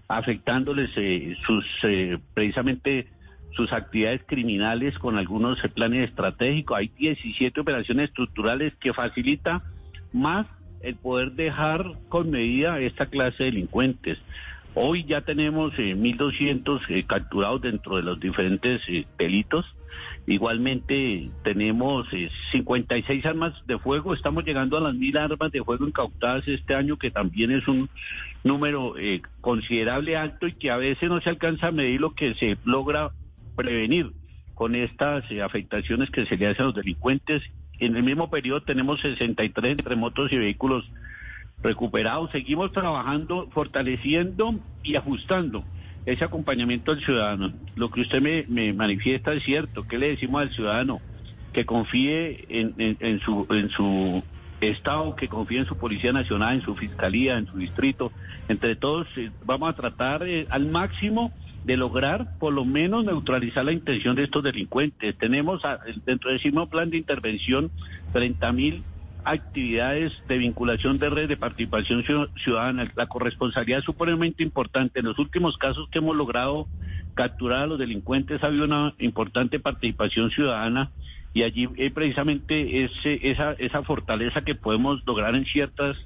afectándoles 0.09 0.91
eh, 0.97 1.37
sus 1.47 1.65
eh, 1.83 2.19
precisamente 2.35 3.07
sus 3.53 3.73
actividades 3.73 4.23
criminales 4.27 4.99
con 4.99 5.17
algunos 5.17 5.59
planes 5.75 6.09
estratégicos. 6.09 6.79
Hay 6.79 6.88
17 6.88 7.61
operaciones 7.61 8.09
estructurales 8.09 8.75
que 8.77 8.93
facilita 8.93 9.62
más 10.12 10.47
el 10.81 10.97
poder 10.97 11.33
dejar 11.33 11.85
con 12.09 12.31
medida 12.31 12.79
esta 12.81 13.07
clase 13.07 13.45
de 13.45 13.50
delincuentes. 13.50 14.19
Hoy 14.75 15.05
ya 15.05 15.23
tenemos 15.23 15.73
eh, 15.79 15.97
1.200 15.97 16.81
eh, 16.88 17.05
capturados 17.05 17.62
dentro 17.62 17.97
de 17.97 18.03
los 18.03 18.21
diferentes 18.21 18.81
eh, 18.88 19.07
delitos. 19.19 19.67
Igualmente 20.26 21.30
tenemos 21.42 22.07
eh, 22.12 22.30
56 22.52 23.25
armas 23.25 23.54
de 23.66 23.78
fuego. 23.78 24.12
Estamos 24.12 24.45
llegando 24.45 24.76
a 24.76 24.80
las 24.80 24.95
1.000 24.95 25.18
armas 25.18 25.52
de 25.52 25.64
fuego 25.64 25.87
incautadas 25.87 26.47
este 26.47 26.75
año, 26.75 26.99
que 26.99 27.11
también 27.11 27.50
es 27.50 27.66
un 27.66 27.88
número 28.45 28.99
eh, 28.99 29.23
considerable 29.40 30.16
alto 30.16 30.47
y 30.47 30.52
que 30.52 30.71
a 30.71 30.76
veces 30.76 31.09
no 31.09 31.21
se 31.21 31.30
alcanza 31.30 31.68
a 31.68 31.73
medir 31.73 32.00
lo 32.00 32.14
que 32.14 32.35
se 32.35 32.59
logra 32.64 33.11
prevenir 33.57 34.12
con 34.54 34.75
estas 34.75 35.30
eh, 35.30 35.42
afectaciones 35.42 36.11
que 36.11 36.26
se 36.26 36.37
le 36.37 36.49
hacen 36.49 36.62
a 36.62 36.66
los 36.66 36.75
delincuentes. 36.75 37.42
En 37.78 37.97
el 37.97 38.02
mismo 38.02 38.28
periodo 38.28 38.62
tenemos 38.62 39.00
63 39.00 39.73
entre 39.78 39.97
motos 39.97 40.33
y 40.33 40.37
vehículos 40.37 40.90
recuperados. 41.62 42.30
Seguimos 42.33 42.73
trabajando, 42.73 43.49
fortaleciendo 43.50 44.59
y 44.83 44.97
ajustando 44.97 45.64
ese 46.12 46.25
acompañamiento 46.25 46.93
al 46.93 47.00
ciudadano. 47.00 47.53
Lo 47.77 47.91
que 47.91 48.00
usted 48.00 48.21
me, 48.23 48.73
manifiesta 48.73 49.33
es 49.35 49.43
cierto. 49.43 49.87
¿Qué 49.87 49.99
le 49.99 50.09
decimos 50.09 50.41
al 50.41 50.50
ciudadano? 50.50 51.00
Que 51.53 51.67
confíe 51.67 52.47
en, 52.49 53.21
su, 53.21 53.47
en 53.50 53.69
su 53.69 54.23
Estado, 54.61 55.15
que 55.15 55.29
confíe 55.29 55.59
en 55.59 55.67
su 55.67 55.77
Policía 55.77 56.12
Nacional, 56.12 56.55
en 56.57 56.62
su 56.62 56.75
Fiscalía, 56.75 57.37
en 57.37 57.47
su 57.47 57.59
distrito. 57.59 58.11
Entre 58.49 58.75
todos 58.75 59.07
eh, 59.17 59.31
vamos 59.45 59.69
a 59.69 59.75
tratar 59.75 60.23
eh, 60.27 60.47
al 60.49 60.67
máximo 60.67 61.33
de 61.65 61.77
lograr 61.77 62.38
por 62.38 62.55
lo 62.55 62.65
menos 62.65 63.05
neutralizar 63.05 63.65
la 63.65 63.73
intención 63.73 64.17
de 64.17 64.25
estos 64.25 64.43
delincuentes. 64.43 65.15
Tenemos 65.19 65.61
dentro 66.07 66.31
del 66.31 66.41
mismo 66.43 66.67
plan 66.69 66.88
de 66.88 66.97
intervención 66.97 67.71
30 68.15 68.53
mil 68.53 68.83
actividades 69.25 70.13
de 70.29 70.39
vinculación 70.39 70.99
de 70.99 71.11
red 71.11 71.29
de 71.29 71.37
participación 71.37 72.03
ciu- 72.05 72.29
ciudadana. 72.43 72.91
La 72.97 73.07
corresponsabilidad 73.07 73.81
es 73.81 73.85
supremamente 73.85 74.43
importante. 74.43 75.01
En 75.01 75.07
los 75.07 75.19
últimos 75.19 75.57
casos 75.59 75.89
que 75.91 75.99
hemos 75.99 76.17
logrado 76.17 76.67
capturar 77.15 77.63
a 77.65 77.67
los 77.67 77.79
delincuentes 77.79 78.43
ha 78.43 78.47
habido 78.47 78.65
una 78.65 78.95
importante 78.99 79.59
participación 79.61 80.31
ciudadana 80.31 80.91
y 81.35 81.43
allí 81.43 81.69
eh, 81.77 81.91
precisamente 81.91 82.85
ese, 82.85 83.19
esa, 83.31 83.53
esa 83.53 83.83
fortaleza 83.83 84.43
que 84.43 84.55
podemos 84.55 85.03
lograr 85.07 85.35
en 85.35 85.45
ciertas 85.45 85.97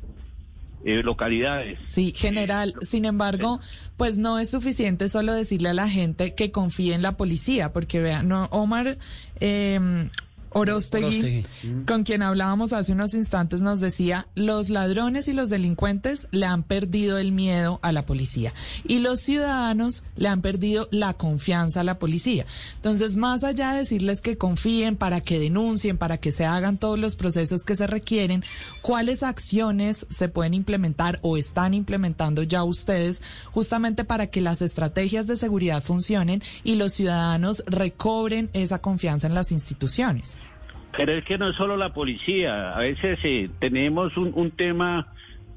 eh, 0.85 1.03
localidades. 1.05 1.79
Sí, 1.85 2.13
general. 2.17 2.75
Sin 2.81 3.05
embargo, 3.05 3.61
pues 3.97 4.19
no 4.19 4.39
es 4.41 4.51
suficiente 4.51 5.09
solo 5.09 5.33
decirle 5.33 5.69
a 5.69 5.75
la 5.75 5.89
gente 5.89 6.35
que 6.35 6.51
confíe 6.51 6.95
en 6.95 7.03
la 7.03 7.17
policía, 7.17 7.73
porque 7.73 8.01
vean, 8.01 8.27
no, 8.27 8.47
Omar 8.47 8.99
eh, 9.39 10.09
Orostegui, 10.55 11.07
Orostegui. 11.07 11.45
con 11.87 12.05
quien 12.05 12.23
hablábamos 12.23 12.73
hace 12.73 12.93
unos 12.93 13.15
instantes, 13.15 13.61
nos 13.61 13.81
decía, 13.81 14.27
los 14.35 14.71
ladrones 14.71 15.29
y 15.29 15.33
los 15.33 15.51
delincuentes 15.51 16.29
le 16.31 16.47
han 16.47 16.63
perdido 16.63 17.19
el 17.19 17.33
miedo 17.33 17.79
a 17.83 17.93
la 17.93 18.07
policía 18.07 18.55
y 18.87 18.99
los 18.99 19.21
ciudadanos 19.21 20.05
le 20.17 20.29
han 20.29 20.43
perdido 20.43 20.89
la 20.91 21.15
confianza 21.15 21.81
a 21.81 21.85
la 21.85 21.99
policía. 21.99 22.47
Entonces, 22.77 23.17
más 23.17 23.45
allá 23.45 23.73
de 23.73 23.79
decirles 23.79 24.21
que 24.21 24.37
confíen 24.37 24.97
para 24.97 25.21
que 25.21 25.39
denuncien, 25.39 25.99
para 25.99 26.19
que 26.19 26.33
se 26.33 26.45
hagan 26.45 26.79
todos 26.79 26.99
los 26.99 27.17
procesos 27.17 27.63
que 27.63 27.77
se 27.77 27.87
requieren, 27.87 28.45
¿cuáles 28.83 29.23
acciones 29.23 30.07
se 30.11 30.29
pueden 30.29 30.55
implementar 30.55 31.19
o 31.23 31.37
están 31.37 31.75
implementando 31.75 32.43
ya 32.43 32.65
ustedes 32.65 33.23
justamente 33.53 34.05
para 34.05 34.27
que 34.29 34.41
las 34.41 34.63
estrategias 34.63 35.27
de 35.27 35.37
seguridad 35.37 35.83
funcionen 35.83 36.43
y 36.65 36.75
los 36.77 36.93
ciudadanos 36.93 37.63
recobren 37.67 38.51
esa 38.53 38.81
confianza 38.81 39.27
en 39.27 39.35
las 39.35 39.53
instituciones? 39.53 40.39
Pero 40.97 41.13
es 41.13 41.25
que 41.25 41.39
no 41.39 41.49
es 41.49 41.57
solo 41.57 41.77
la 41.77 41.95
policía, 41.95 42.75
a 42.75 42.81
veces 42.81 43.19
eh, 43.25 43.49
tenemos 43.61 44.17
un, 44.17 44.33
un 44.35 44.51
tema 44.51 45.09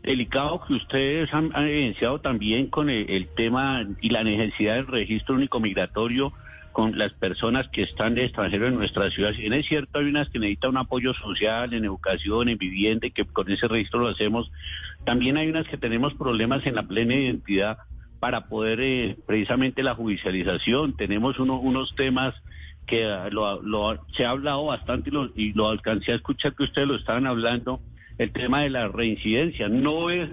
delicado 0.01 0.63
que 0.65 0.75
ustedes 0.75 1.33
han, 1.33 1.51
evidenciado 1.55 2.19
también 2.21 2.67
con 2.67 2.89
el, 2.89 3.27
tema 3.35 3.85
y 4.01 4.09
la 4.09 4.23
necesidad 4.23 4.75
del 4.75 4.87
registro 4.87 5.35
único 5.35 5.59
migratorio 5.59 6.31
con 6.71 6.97
las 6.97 7.11
personas 7.13 7.67
que 7.69 7.83
están 7.83 8.15
de 8.15 8.25
extranjero 8.25 8.67
en 8.67 8.75
nuestra 8.75 9.09
ciudad. 9.09 9.33
Si 9.33 9.41
bien 9.41 9.53
es 9.53 9.65
cierto, 9.65 9.99
hay 9.99 10.05
unas 10.05 10.29
que 10.29 10.39
necesitan 10.39 10.71
un 10.71 10.77
apoyo 10.77 11.13
social, 11.13 11.73
en 11.73 11.85
educación, 11.85 12.49
en 12.49 12.57
vivienda, 12.57 13.07
y 13.07 13.11
que 13.11 13.25
con 13.25 13.49
ese 13.49 13.67
registro 13.67 14.01
lo 14.01 14.09
hacemos. 14.09 14.51
También 15.05 15.37
hay 15.37 15.47
unas 15.47 15.67
que 15.67 15.77
tenemos 15.77 16.13
problemas 16.15 16.65
en 16.67 16.75
la 16.75 16.83
plena 16.83 17.15
identidad 17.15 17.77
para 18.19 18.47
poder 18.47 18.79
eh, 18.81 19.15
precisamente 19.25 19.83
la 19.83 19.95
judicialización. 19.95 20.95
Tenemos 20.97 21.39
uno- 21.39 21.59
unos 21.59 21.95
temas 21.95 22.35
que 22.85 23.03
lo, 23.31 23.61
lo- 23.61 24.05
se 24.15 24.25
ha 24.25 24.31
hablado 24.31 24.65
bastante 24.65 25.09
y 25.09 25.13
lo, 25.13 25.29
y 25.35 25.53
lo 25.53 25.69
alcancé 25.69 26.11
a 26.11 26.15
escuchar 26.15 26.55
que 26.55 26.63
ustedes 26.63 26.87
lo 26.87 26.95
estaban 26.95 27.25
hablando, 27.27 27.81
el 28.17 28.31
tema 28.31 28.61
de 28.61 28.69
la 28.69 28.87
reincidencia. 28.87 29.67
No 29.67 30.09
es 30.09 30.29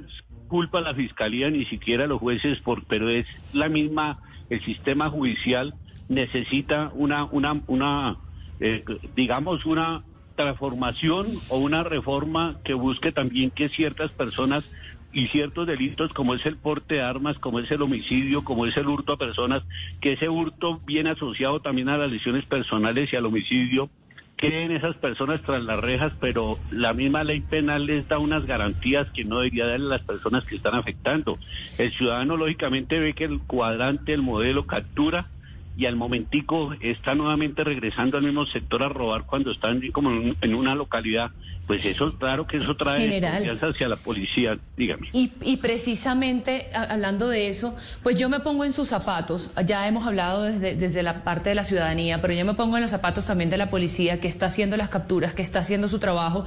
culpa 0.47 0.78
de 0.78 0.85
la 0.85 0.94
fiscalía 0.94 1.50
ni 1.50 1.64
siquiera 1.66 2.06
los 2.06 2.21
jueces, 2.21 2.61
por, 2.61 2.85
pero 2.87 3.09
es 3.09 3.26
la 3.52 3.68
misma, 3.68 4.18
el 4.50 4.62
sistema 4.64 5.09
judicial 5.11 5.75
necesita 6.09 6.90
una, 6.94 7.25
una, 7.25 7.62
una 7.66 8.18
eh, 8.61 8.85
digamos, 9.14 9.64
una 9.66 10.04
transformación 10.35 11.42
o 11.49 11.59
una 11.59 11.82
reforma 11.85 12.61
que 12.64 12.75
busque 12.75 13.12
también 13.12 13.50
que 13.50 13.68
ciertas 13.71 14.12
personas 14.12 14.64
y 15.12 15.28
ciertos 15.28 15.66
delitos 15.66 16.12
como 16.12 16.35
es 16.35 16.45
el 16.47 16.57
porte 16.57 16.97
de 16.97 17.02
armas, 17.02 17.38
como 17.38 17.61
es 17.61 17.71
el 17.71 17.83
homicidio, 17.83 18.45
como 18.45 18.66
es 18.66 18.76
el 18.76 18.88
hurto 18.88 19.12
a 19.12 19.19
personas, 19.19 19.62
que 20.00 20.12
ese 20.12 20.28
hurto 20.28 20.81
viene 20.87 21.11
asociado 21.11 21.61
también 21.61 21.88
a 21.88 21.99
las 21.99 22.11
lesiones 22.11 22.47
personales 22.47 23.12
y 23.12 23.16
al 23.16 23.26
homicidio, 23.26 23.90
queden 24.37 24.73
esas 24.73 24.97
personas 24.97 25.40
tras 25.42 25.62
las 25.62 25.78
rejas, 25.78 26.12
pero 26.21 26.59
la 26.71 26.92
misma 26.95 27.23
ley 27.23 27.40
penal 27.40 27.87
les 27.87 28.09
da 28.09 28.19
unas 28.19 28.45
garantías 28.45 29.09
que 29.11 29.25
no 29.25 29.38
debería 29.38 29.66
darle 29.66 29.87
a 29.87 29.99
las 29.99 30.02
personas 30.02 30.45
que 30.45 30.57
están 30.57 30.75
afectando. 30.75 31.38
El 31.78 31.92
ciudadano 31.92 32.37
lógicamente 32.37 32.99
ve 32.99 33.14
que 33.14 33.25
el 33.25 33.38
cuadrante, 33.40 34.12
el 34.12 34.23
modelo 34.23 34.66
captura 34.66 35.28
y 35.76 35.87
al 35.87 35.97
momentico 35.97 36.75
está 36.81 37.14
nuevamente 37.14 37.64
regresando 37.64 38.17
al 38.19 38.25
mismo 38.25 38.45
sector 38.47 38.83
a 38.83 38.88
robar 38.88 39.25
cuando 39.25 39.50
están 39.50 39.81
como 39.93 40.11
en, 40.11 40.17
un- 40.19 40.37
en 40.41 40.55
una 40.55 40.75
localidad, 40.75 41.31
pues 41.67 41.85
eso 41.85 42.19
claro 42.19 42.47
que 42.47 42.57
eso 42.59 42.75
trae 42.76 43.02
General. 43.02 43.59
hacia 43.62 43.88
la 43.88 43.97
policía, 43.97 44.59
dígame. 44.76 45.09
Y, 45.12 45.31
y 45.43 45.57
precisamente 45.59 46.69
hablando 46.75 47.29
de 47.29 47.49
eso, 47.49 47.76
pues 48.02 48.19
yo 48.19 48.29
me 48.29 48.41
pongo 48.41 48.64
en 48.64 48.73
sus 48.73 48.88
zapatos, 48.88 49.50
ya 49.64 49.87
hemos 49.87 50.07
hablado 50.07 50.43
desde, 50.43 50.75
desde 50.75 51.02
la 51.02 51.23
parte 51.23 51.50
de 51.50 51.55
la 51.55 51.64
ciudadanía, 51.64 52.21
pero 52.21 52.35
yo 52.35 52.45
me 52.45 52.55
pongo 52.55 52.76
en 52.76 52.83
los 52.83 52.91
zapatos 52.91 53.26
también 53.26 53.49
de 53.49 53.59
la 53.59 53.71
policía 53.71 54.21
que 54.21 54.26
está 54.29 54.47
haciendo 54.47 54.76
las 54.76 54.88
capturas, 54.88 55.35
que 55.35 55.43
está 55.43 55.61
haciendo 55.61 55.88
su 55.88 55.99
trabajo 56.00 56.47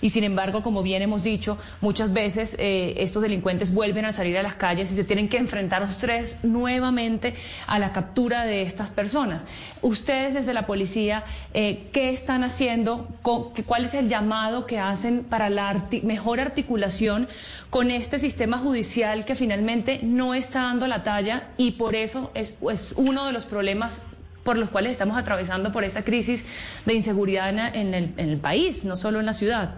y 0.00 0.10
sin 0.10 0.24
embargo, 0.24 0.62
como 0.62 0.82
bien 0.82 1.00
hemos 1.00 1.22
dicho, 1.22 1.58
muchas 1.80 2.12
veces 2.12 2.56
eh, 2.58 2.94
estos 2.98 3.22
delincuentes 3.22 3.72
vuelven 3.72 4.04
a 4.04 4.12
salir 4.12 4.36
a 4.36 4.42
las 4.42 4.54
calles 4.56 4.90
y 4.92 4.96
se 4.96 5.04
tienen 5.04 5.28
que 5.28 5.38
enfrentar 5.38 5.82
los 5.82 5.96
tres 5.98 6.40
nuevamente 6.44 7.34
a 7.68 7.78
la 7.78 7.92
captura 7.92 8.44
de 8.44 8.62
estas 8.66 8.90
personas. 8.90 9.44
Ustedes 9.82 10.34
desde 10.34 10.52
la 10.52 10.66
policía, 10.66 11.24
eh, 11.54 11.88
¿qué 11.92 12.10
están 12.10 12.44
haciendo? 12.44 13.08
¿Cuál 13.22 13.84
es 13.84 13.94
el 13.94 14.08
llamado 14.08 14.66
que 14.66 14.78
hacen 14.78 15.24
para 15.24 15.48
la 15.48 15.86
mejor 16.02 16.40
articulación 16.40 17.28
con 17.70 17.90
este 17.90 18.18
sistema 18.18 18.58
judicial 18.58 19.24
que 19.24 19.34
finalmente 19.34 20.00
no 20.02 20.34
está 20.34 20.62
dando 20.62 20.86
la 20.86 21.02
talla 21.02 21.48
y 21.56 21.72
por 21.72 21.94
eso 21.94 22.30
es, 22.34 22.56
uno 22.96 23.26
de 23.26 23.32
los 23.32 23.46
problemas 23.46 24.02
por 24.44 24.56
los 24.56 24.70
cuales 24.70 24.92
estamos 24.92 25.16
atravesando 25.16 25.72
por 25.72 25.82
esta 25.84 26.04
crisis 26.04 26.46
de 26.86 26.94
inseguridad 26.94 27.50
en, 27.74 27.94
el, 27.94 28.36
país, 28.38 28.84
no 28.84 28.96
solo 28.96 29.18
en 29.18 29.26
la 29.26 29.34
ciudad? 29.34 29.74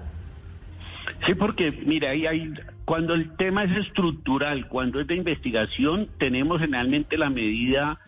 Sí, 1.26 1.34
porque 1.34 1.72
mira, 1.84 2.10
ahí 2.10 2.52
cuando 2.84 3.14
el 3.14 3.34
tema 3.36 3.64
es 3.64 3.86
estructural, 3.86 4.68
cuando 4.68 5.00
es 5.00 5.06
de 5.06 5.14
investigación, 5.14 6.08
tenemos 6.18 6.60
generalmente 6.60 7.18
la 7.18 7.30
medida 7.30 7.98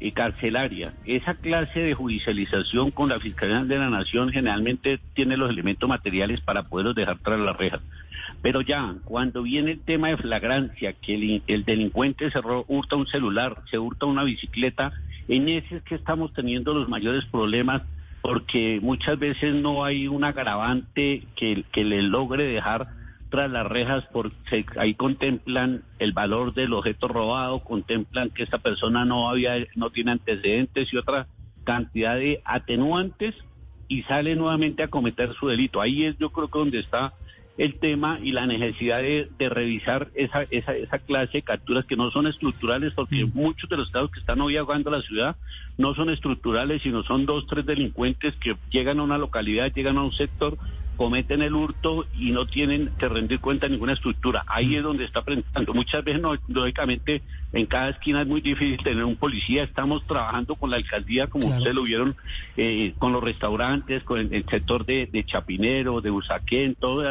eh, 0.00 0.12
carcelaria. 0.12 0.94
Esa 1.04 1.34
clase 1.34 1.80
de 1.80 1.94
judicialización 1.94 2.90
con 2.90 3.08
la 3.08 3.20
Fiscalía 3.20 3.64
de 3.64 3.78
la 3.78 3.90
Nación 3.90 4.30
generalmente 4.30 5.00
tiene 5.14 5.36
los 5.36 5.50
elementos 5.50 5.88
materiales 5.88 6.40
para 6.40 6.64
poderlos 6.64 6.94
dejar 6.94 7.18
tras 7.18 7.40
las 7.40 7.56
rejas. 7.56 7.80
Pero 8.42 8.60
ya, 8.60 8.94
cuando 9.04 9.42
viene 9.42 9.72
el 9.72 9.80
tema 9.80 10.08
de 10.08 10.16
flagrancia, 10.16 10.92
que 10.92 11.14
el, 11.14 11.42
el 11.46 11.64
delincuente 11.64 12.30
se 12.30 12.38
hurta 12.38 12.96
un 12.96 13.06
celular, 13.06 13.62
se 13.70 13.78
hurta 13.78 14.06
una 14.06 14.24
bicicleta 14.24 14.92
En 15.28 15.48
ese 15.48 15.76
es 15.76 15.82
que 15.82 15.94
estamos 15.94 16.32
teniendo 16.32 16.72
los 16.74 16.88
mayores 16.88 17.24
problemas 17.26 17.82
porque 18.22 18.78
muchas 18.82 19.18
veces 19.18 19.54
no 19.54 19.84
hay 19.84 20.08
un 20.08 20.24
agravante 20.24 21.24
que, 21.36 21.64
que 21.72 21.84
le 21.84 22.02
logre 22.02 22.44
dejar 22.44 22.97
tras 23.30 23.50
las 23.50 23.66
rejas 23.66 24.04
porque 24.12 24.64
ahí 24.76 24.94
contemplan 24.94 25.82
el 25.98 26.12
valor 26.12 26.54
del 26.54 26.72
objeto 26.72 27.08
robado, 27.08 27.60
contemplan 27.60 28.30
que 28.30 28.42
esta 28.42 28.58
persona 28.58 29.04
no 29.04 29.28
había 29.28 29.54
no 29.74 29.90
tiene 29.90 30.12
antecedentes 30.12 30.92
y 30.92 30.96
otra 30.96 31.26
cantidad 31.64 32.16
de 32.16 32.40
atenuantes 32.44 33.34
y 33.88 34.02
sale 34.02 34.36
nuevamente 34.36 34.82
a 34.82 34.88
cometer 34.88 35.34
su 35.34 35.48
delito. 35.48 35.80
Ahí 35.80 36.04
es 36.04 36.16
yo 36.18 36.30
creo 36.30 36.48
que 36.48 36.58
donde 36.58 36.78
está 36.80 37.12
el 37.58 37.74
tema 37.80 38.20
y 38.22 38.30
la 38.30 38.46
necesidad 38.46 39.02
de, 39.02 39.28
revisar 39.50 40.08
esa, 40.14 40.44
esa, 40.50 40.76
esa, 40.76 40.98
clase 41.00 41.38
de 41.38 41.42
capturas 41.42 41.84
que 41.84 41.96
no 41.96 42.10
son 42.12 42.28
estructurales, 42.28 42.94
porque 42.94 43.24
mm. 43.24 43.32
muchos 43.34 43.68
de 43.68 43.76
los 43.76 43.88
estados 43.88 44.12
que 44.12 44.20
están 44.20 44.40
hoy 44.40 44.56
ahogando 44.56 44.90
la 44.90 45.02
ciudad 45.02 45.36
no 45.76 45.92
son 45.94 46.08
estructurales, 46.08 46.82
sino 46.82 47.02
son 47.02 47.26
dos, 47.26 47.46
tres 47.48 47.66
delincuentes 47.66 48.34
que 48.36 48.56
llegan 48.70 49.00
a 49.00 49.02
una 49.02 49.18
localidad, 49.18 49.72
llegan 49.74 49.98
a 49.98 50.04
un 50.04 50.12
sector, 50.12 50.56
cometen 50.98 51.42
el 51.42 51.54
hurto 51.54 52.06
y 52.18 52.32
no 52.32 52.44
tienen 52.46 52.90
que 52.98 53.08
rendir 53.08 53.38
cuenta 53.38 53.66
de 53.66 53.70
ninguna 53.70 53.92
estructura. 53.92 54.44
Ahí 54.48 54.74
es 54.74 54.82
donde 54.82 55.04
está 55.04 55.22
presentando. 55.22 55.72
Muchas 55.72 56.02
veces, 56.04 56.20
no, 56.20 56.34
lógicamente, 56.48 57.22
en 57.52 57.66
cada 57.66 57.90
esquina 57.90 58.22
es 58.22 58.26
muy 58.26 58.40
difícil 58.40 58.82
tener 58.82 59.04
un 59.04 59.14
policía. 59.14 59.62
Estamos 59.62 60.04
trabajando 60.06 60.56
con 60.56 60.70
la 60.70 60.76
alcaldía, 60.76 61.28
como 61.28 61.46
ustedes 61.46 61.74
lo 61.74 61.84
vieron, 61.84 62.16
eh, 62.56 62.94
con 62.98 63.12
los 63.12 63.22
restaurantes, 63.22 64.02
con 64.02 64.18
el, 64.18 64.44
sector 64.50 64.84
de, 64.84 65.24
Chapinero, 65.24 66.00
de 66.00 66.10
Usaquén, 66.10 66.74
todo 66.74 67.08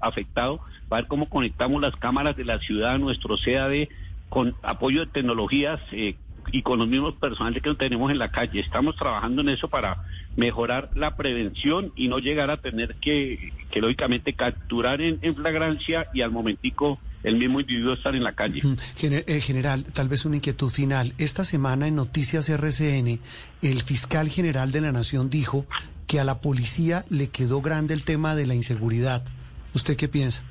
afectado, 0.00 0.60
para 0.90 1.00
ver 1.00 1.08
cómo 1.08 1.30
conectamos 1.30 1.80
las 1.80 1.96
cámaras 1.96 2.36
de 2.36 2.44
la 2.44 2.58
ciudad, 2.58 2.98
nuestro 2.98 3.36
CAD, 3.42 3.88
con 4.28 4.54
apoyo 4.62 5.00
de 5.00 5.12
tecnologías. 5.12 5.80
Eh, 5.92 6.14
y 6.52 6.62
con 6.62 6.78
los 6.78 6.88
mismos 6.88 7.14
personales 7.14 7.62
que 7.62 7.74
tenemos 7.74 8.10
en 8.10 8.18
la 8.18 8.30
calle. 8.30 8.60
Estamos 8.60 8.96
trabajando 8.96 9.42
en 9.42 9.50
eso 9.50 9.68
para 9.68 10.04
mejorar 10.36 10.90
la 10.94 11.16
prevención 11.16 11.92
y 11.96 12.08
no 12.08 12.18
llegar 12.18 12.50
a 12.50 12.58
tener 12.58 12.96
que, 12.96 13.52
que 13.70 13.80
lógicamente, 13.80 14.32
capturar 14.32 15.00
en, 15.00 15.18
flagrancia 15.34 16.08
y 16.12 16.22
al 16.22 16.30
momentico 16.30 16.98
el 17.22 17.36
mismo 17.36 17.60
individuo 17.60 17.94
estar 17.94 18.14
en 18.14 18.24
la 18.24 18.32
calle. 18.32 18.62
Eh, 19.02 19.40
general, 19.40 19.84
tal 19.84 20.08
vez 20.08 20.24
una 20.24 20.36
inquietud 20.36 20.70
final. 20.70 21.12
Esta 21.18 21.44
semana 21.44 21.86
en 21.86 21.96
Noticias 21.96 22.48
RCN, 22.48 23.20
el 23.62 23.82
fiscal 23.82 24.28
general 24.28 24.72
de 24.72 24.80
la 24.80 24.92
Nación 24.92 25.28
dijo 25.28 25.66
que 26.06 26.18
a 26.18 26.24
la 26.24 26.40
policía 26.40 27.04
le 27.10 27.28
quedó 27.28 27.60
grande 27.60 27.94
el 27.94 28.04
tema 28.04 28.34
de 28.34 28.46
la 28.46 28.54
inseguridad. 28.54 29.24
¿Usted 29.74 29.96
qué 29.96 30.08
piensa? 30.08 30.42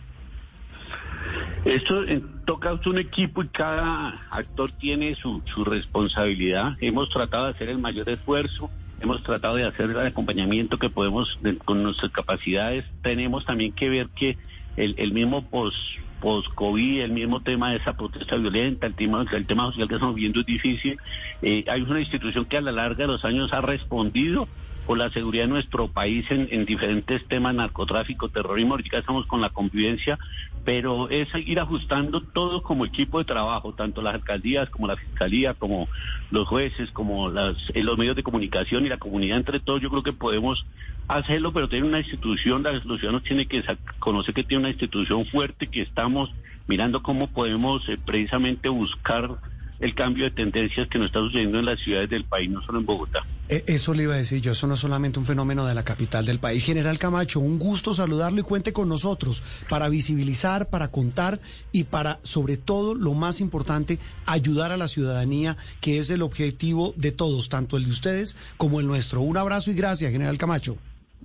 Esto 1.65 2.05
toca 2.45 2.79
un 2.85 2.97
equipo 2.97 3.43
y 3.43 3.49
cada 3.49 4.27
actor 4.31 4.71
tiene 4.79 5.15
su, 5.15 5.41
responsabilidad. 5.65 6.77
Hemos 6.79 7.09
tratado 7.09 7.45
de 7.45 7.51
hacer 7.51 7.69
el 7.69 7.79
mayor 7.79 8.09
esfuerzo, 8.09 8.69
hemos 9.01 9.21
tratado 9.23 9.55
de 9.55 9.65
hacer 9.65 9.89
el 9.89 9.99
acompañamiento 9.99 10.77
que 10.77 10.89
podemos 10.89 11.37
con 11.65 11.83
nuestras 11.83 12.11
capacidades. 12.11 12.85
Tenemos 13.01 13.45
también 13.45 13.73
que 13.73 13.89
ver 13.89 14.07
que 14.09 14.37
el, 14.77 14.95
el 14.97 15.11
mismo 15.11 15.49
post 15.49 15.75
post-COVID, 16.19 17.01
el 17.01 17.11
mismo 17.11 17.41
tema 17.41 17.71
de 17.71 17.77
esa 17.77 17.93
protesta 17.93 18.35
violenta, 18.35 18.87
el 18.87 18.95
tema, 18.95 19.25
el 19.31 19.45
tema 19.45 19.65
social 19.67 19.87
que 19.87 19.95
estamos 19.95 20.15
viendo 20.15 20.41
es 20.41 20.45
difícil. 20.45 20.97
Eh, 21.41 21.65
hay 21.67 21.81
una 21.81 21.99
institución 21.99 22.45
que 22.45 22.57
a 22.57 22.61
la 22.61 22.71
larga 22.71 23.05
de 23.05 23.07
los 23.07 23.25
años 23.25 23.53
ha 23.53 23.61
respondido 23.61 24.47
por 24.85 24.97
la 24.97 25.11
seguridad 25.11 25.43
de 25.43 25.49
nuestro 25.49 25.87
país 25.87 26.25
en, 26.31 26.65
diferentes 26.65 27.23
temas, 27.27 27.53
narcotráfico, 27.53 28.29
terrorismo, 28.29 28.73
ahorita 28.73 28.97
estamos 28.97 29.27
con 29.27 29.39
la 29.39 29.51
convivencia, 29.51 30.17
pero 30.65 31.09
es 31.09 31.27
ir 31.45 31.59
ajustando 31.59 32.21
todo 32.21 32.61
como 32.61 32.85
equipo 32.85 33.19
de 33.19 33.25
trabajo, 33.25 33.73
tanto 33.73 34.01
las 34.01 34.15
alcaldías 34.15 34.69
como 34.69 34.87
la 34.87 34.97
fiscalía, 34.97 35.53
como 35.53 35.87
los 36.31 36.47
jueces, 36.47 36.91
como 36.91 37.29
las, 37.29 37.57
eh, 37.73 37.83
los 37.83 37.97
medios 37.97 38.15
de 38.15 38.23
comunicación 38.23 38.85
y 38.85 38.89
la 38.89 38.97
comunidad. 38.97 39.37
Entre 39.37 39.59
todos, 39.59 39.81
yo 39.81 39.89
creo 39.89 40.03
que 40.03 40.13
podemos 40.13 40.65
hacerlo, 41.07 41.53
pero 41.53 41.69
tiene 41.69 41.87
una 41.87 41.99
institución, 41.99 42.63
la 42.63 42.79
ciudadanos 42.81 43.23
tiene 43.23 43.47
que 43.47 43.63
conocer 43.99 44.33
que 44.33 44.43
tiene 44.43 44.61
una 44.61 44.69
institución 44.69 45.25
fuerte, 45.25 45.67
que 45.67 45.81
estamos 45.81 46.29
mirando 46.67 47.01
cómo 47.01 47.27
podemos 47.27 47.87
eh, 47.89 47.97
precisamente 48.05 48.69
buscar 48.69 49.39
el 49.79 49.95
cambio 49.95 50.25
de 50.25 50.31
tendencias 50.31 50.87
que 50.89 50.97
nos 50.97 51.07
está 51.07 51.19
sucediendo 51.19 51.59
en 51.59 51.65
las 51.65 51.79
ciudades 51.79 52.09
del 52.09 52.25
país, 52.25 52.49
no 52.49 52.61
solo 52.61 52.79
en 52.79 52.85
Bogotá. 52.85 53.23
E, 53.47 53.63
eso 53.67 53.93
le 53.93 54.03
iba 54.03 54.13
a 54.13 54.17
decir 54.17 54.41
yo, 54.41 54.51
eso 54.51 54.67
no 54.67 54.73
es 54.73 54.79
solamente 54.79 55.19
un 55.19 55.25
fenómeno 55.25 55.65
de 55.65 55.73
la 55.73 55.83
capital 55.83 56.25
del 56.25 56.39
país. 56.39 56.63
General 56.65 56.99
Camacho, 56.99 57.39
un 57.39 57.59
gusto 57.59 57.93
saludarlo 57.93 58.41
y 58.41 58.43
cuente 58.43 58.73
con 58.73 58.89
nosotros 58.89 59.43
para 59.69 59.89
visibilizar, 59.89 60.69
para 60.69 60.89
contar 60.89 61.39
y 61.71 61.85
para, 61.85 62.19
sobre 62.23 62.57
todo, 62.57 62.95
lo 62.95 63.13
más 63.13 63.41
importante, 63.41 63.99
ayudar 64.25 64.71
a 64.71 64.77
la 64.77 64.87
ciudadanía, 64.87 65.57
que 65.81 65.99
es 65.99 66.09
el 66.09 66.21
objetivo 66.21 66.93
de 66.97 67.11
todos, 67.11 67.49
tanto 67.49 67.77
el 67.77 67.85
de 67.85 67.91
ustedes 67.91 68.35
como 68.57 68.79
el 68.79 68.87
nuestro. 68.87 69.21
Un 69.21 69.37
abrazo 69.37 69.71
y 69.71 69.75
gracias, 69.75 70.11
General 70.11 70.37
Camacho. 70.37 70.77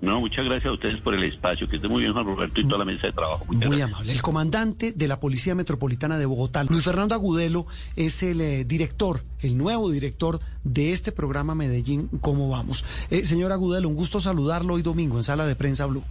No, 0.05 0.21
muchas 0.21 0.45
gracias 0.45 0.67
a 0.67 0.73
ustedes 0.73 1.01
por 1.01 1.15
el 1.15 1.25
espacio. 1.25 1.67
Que 1.67 1.77
esté 1.77 1.89
muy 1.89 2.03
bien, 2.03 2.13
Juan 2.13 2.27
Roberto, 2.27 2.61
y 2.61 2.65
toda 2.65 2.79
la 2.79 2.85
mesa 2.85 3.07
de 3.07 3.13
trabajo. 3.15 3.47
muy 3.49 3.81
amable. 3.81 4.13
El 4.13 4.21
comandante 4.21 4.93
de 4.93 5.09
la 5.09 5.19
Policía 5.19 5.55
Metropolitana 5.55 6.19
de 6.19 6.27
Bogotá, 6.27 6.63
Luis 6.65 6.85
Fernando 6.85 7.15
Agudelo, 7.15 7.67
es 7.97 8.23
el 8.23 8.41
eh, 8.43 8.65
director, 8.65 9.23
el 9.41 9.57
nuevo 9.57 9.91
director 9.91 10.41
de 10.63 10.93
este 10.93 11.11
programa 11.11 11.55
Medellín, 11.55 12.09
¿Cómo 12.21 12.51
vamos? 12.51 12.85
Eh, 13.11 13.25
señor 13.25 13.53
Agudelo, 13.53 13.89
un 13.89 13.97
gusto 13.97 14.21
saludarlo 14.21 14.75
hoy 14.75 14.83
domingo 14.83 15.17
en 15.17 15.23
Sala 15.23 15.47
de 15.47 15.57
Prensa 15.57 15.87
Blue. 15.87 16.05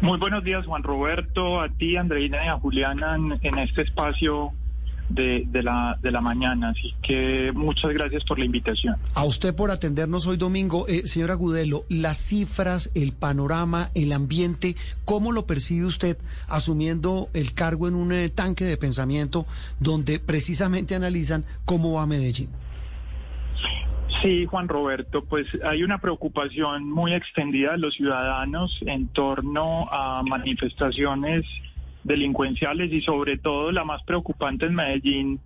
Muy 0.00 0.18
buenos 0.18 0.42
días, 0.44 0.66
Juan 0.66 0.82
Roberto, 0.82 1.60
a 1.60 1.68
ti, 1.68 1.96
Andreina 1.96 2.44
y 2.44 2.48
a 2.48 2.58
Juliana 2.58 3.16
en 3.16 3.58
este 3.58 3.82
espacio 3.82 4.52
de, 5.08 5.46
la, 5.62 5.98
de 6.02 6.10
la 6.10 6.20
mañana. 6.20 6.70
Así 6.70 6.94
que 7.02 7.52
muchas 7.54 7.92
gracias 7.92 8.24
por 8.24 8.38
la 8.38 8.44
invitación. 8.44 8.96
A 9.14 9.24
usted 9.24 9.54
por 9.54 9.70
atendernos 9.70 10.26
hoy 10.26 10.36
domingo. 10.36 10.86
Eh, 10.88 11.06
señora 11.06 11.34
Gudelo, 11.34 11.84
las 11.88 12.18
cifras, 12.18 12.90
el 12.94 13.12
panorama, 13.12 13.88
el 13.94 14.12
ambiente, 14.12 14.76
¿cómo 15.04 15.32
lo 15.32 15.46
percibe 15.46 15.86
usted 15.86 16.18
asumiendo 16.48 17.28
el 17.34 17.52
cargo 17.54 17.88
en 17.88 17.94
un 17.94 18.12
eh, 18.12 18.28
tanque 18.28 18.64
de 18.64 18.76
pensamiento 18.76 19.46
donde 19.80 20.18
precisamente 20.18 20.94
analizan 20.94 21.44
cómo 21.64 21.94
va 21.94 22.06
Medellín? 22.06 22.48
Sí, 24.22 24.46
Juan 24.46 24.68
Roberto, 24.68 25.24
pues 25.24 25.46
hay 25.64 25.82
una 25.82 25.98
preocupación 25.98 26.90
muy 26.90 27.12
extendida 27.12 27.72
de 27.72 27.78
los 27.78 27.94
ciudadanos 27.94 28.78
en 28.86 29.08
torno 29.08 29.88
a 29.90 30.22
manifestaciones 30.22 31.44
delincuenciales 32.06 32.92
y 32.92 33.00
sobre 33.02 33.36
todo 33.36 33.72
la 33.72 33.84
más 33.84 34.02
preocupante 34.04 34.66
en 34.66 34.74
Medellín, 34.74 35.40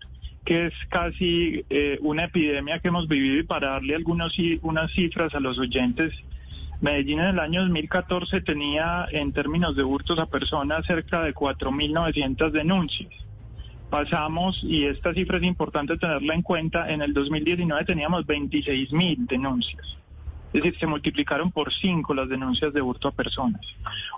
que 0.44 0.66
es 0.66 0.74
casi 0.88 1.64
eh, 1.70 1.98
una 2.02 2.24
epidemia 2.24 2.78
que 2.78 2.88
hemos 2.88 3.08
vivido 3.08 3.38
y 3.38 3.42
para 3.42 3.70
darle 3.70 3.94
algunos, 3.94 4.36
unas 4.62 4.92
cifras 4.92 5.34
a 5.34 5.40
los 5.40 5.58
oyentes, 5.58 6.12
Medellín 6.80 7.20
en 7.20 7.26
el 7.26 7.38
año 7.38 7.60
2014 7.62 8.40
tenía 8.40 9.06
en 9.10 9.32
términos 9.32 9.76
de 9.76 9.84
hurtos 9.84 10.18
a 10.18 10.26
personas 10.26 10.86
cerca 10.86 11.22
de 11.22 11.34
4.900 11.34 12.50
denuncias. 12.52 13.12
Pasamos, 13.90 14.62
y 14.62 14.84
esta 14.86 15.12
cifra 15.12 15.38
es 15.38 15.44
importante 15.44 15.98
tenerla 15.98 16.34
en 16.34 16.42
cuenta, 16.42 16.90
en 16.90 17.02
el 17.02 17.12
2019 17.12 17.84
teníamos 17.84 18.26
26.000 18.26 19.26
denuncias. 19.26 19.99
Es 20.52 20.62
decir, 20.62 20.78
se 20.78 20.86
multiplicaron 20.86 21.52
por 21.52 21.72
cinco 21.72 22.14
las 22.14 22.28
denuncias 22.28 22.72
de 22.72 22.82
hurto 22.82 23.08
a 23.08 23.12
personas. 23.12 23.60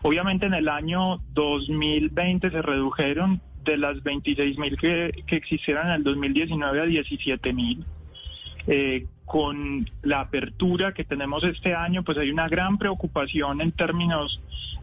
Obviamente 0.03 0.47
en 0.47 0.55
el 0.55 0.69
año 0.69 1.19
2020 1.35 2.51
se 2.51 2.63
redujeron 2.63 3.41
de 3.65 3.77
las 3.77 4.03
26 4.03 4.59
mil 4.59 4.77
que, 4.77 5.23
que, 5.27 5.37
existieran 5.37 5.89
en 5.89 5.93
el 5.95 6.05
2019 6.05 6.81
a 6.81 6.85
17 6.85 7.53
mil. 7.53 7.85
Eh, 8.67 9.07
con 9.25 9.91
la 10.03 10.21
apertura 10.21 10.93
que 10.93 11.05
tenemos 11.05 11.43
este 11.45 11.75
año, 11.75 12.03
pues 12.03 12.19
hay 12.19 12.31
una 12.31 12.49
gran 12.49 12.77
preocupación 12.77 13.61
en 13.61 13.73
términos 13.73 14.41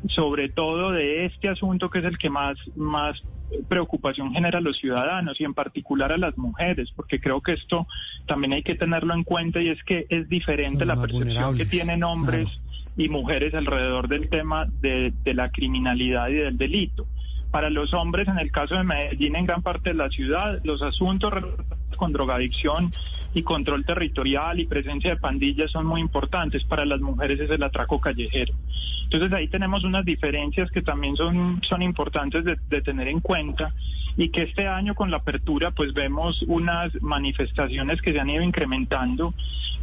sobre 0.07 0.49
todo 0.49 0.91
de 0.91 1.25
este 1.25 1.49
asunto 1.49 1.89
que 1.89 1.99
es 1.99 2.05
el 2.05 2.17
que 2.17 2.29
más, 2.29 2.57
más 2.75 3.21
preocupación 3.67 4.33
genera 4.33 4.59
a 4.59 4.61
los 4.61 4.77
ciudadanos 4.77 5.39
y 5.39 5.43
en 5.43 5.53
particular 5.53 6.11
a 6.11 6.17
las 6.17 6.37
mujeres, 6.37 6.91
porque 6.95 7.19
creo 7.19 7.41
que 7.41 7.53
esto 7.53 7.87
también 8.27 8.53
hay 8.53 8.63
que 8.63 8.75
tenerlo 8.75 9.13
en 9.13 9.23
cuenta 9.23 9.61
y 9.61 9.69
es 9.69 9.83
que 9.83 10.05
es 10.09 10.27
diferente 10.29 10.85
la 10.85 10.95
percepción 10.95 11.57
que 11.57 11.65
tienen 11.65 12.03
hombres 12.03 12.47
y 12.97 13.09
mujeres 13.09 13.53
alrededor 13.53 14.07
del 14.07 14.29
tema 14.29 14.67
de, 14.81 15.13
de 15.23 15.33
la 15.33 15.51
criminalidad 15.51 16.29
y 16.29 16.35
del 16.35 16.57
delito. 16.57 17.07
Para 17.51 17.69
los 17.69 17.93
hombres, 17.93 18.27
en 18.27 18.37
el 18.37 18.51
caso 18.51 18.75
de 18.75 18.83
Medellín, 18.83 19.35
en 19.35 19.45
gran 19.45 19.63
parte 19.63 19.89
de 19.89 19.95
la 19.95 20.09
ciudad, 20.09 20.59
los 20.63 20.81
asuntos 20.83 21.33
con 21.99 22.13
drogadicción 22.13 22.91
y 23.33 23.43
control 23.43 23.85
territorial 23.85 24.59
y 24.59 24.65
presencia 24.65 25.11
de 25.11 25.17
pandillas 25.17 25.69
son 25.69 25.85
muy 25.85 26.01
importantes. 26.01 26.63
Para 26.63 26.85
las 26.85 27.01
mujeres 27.01 27.39
es 27.39 27.51
el 27.51 27.61
atraco 27.61 27.99
callejero. 27.99 28.55
Entonces 29.03 29.31
ahí 29.33 29.47
tenemos 29.49 29.83
unas 29.83 30.05
diferencias 30.05 30.71
que 30.71 30.81
también 30.81 31.15
son, 31.15 31.61
son 31.67 31.81
importantes 31.81 32.45
de, 32.45 32.57
de 32.69 32.81
tener 32.81 33.07
en 33.07 33.19
cuenta 33.19 33.73
y 34.17 34.29
que 34.29 34.43
este 34.43 34.67
año 34.67 34.95
con 34.95 35.11
la 35.11 35.17
apertura 35.17 35.71
pues 35.71 35.93
vemos 35.93 36.43
unas 36.47 36.89
manifestaciones 37.01 38.01
que 38.01 38.13
se 38.13 38.19
han 38.19 38.29
ido 38.29 38.43
incrementando. 38.43 39.33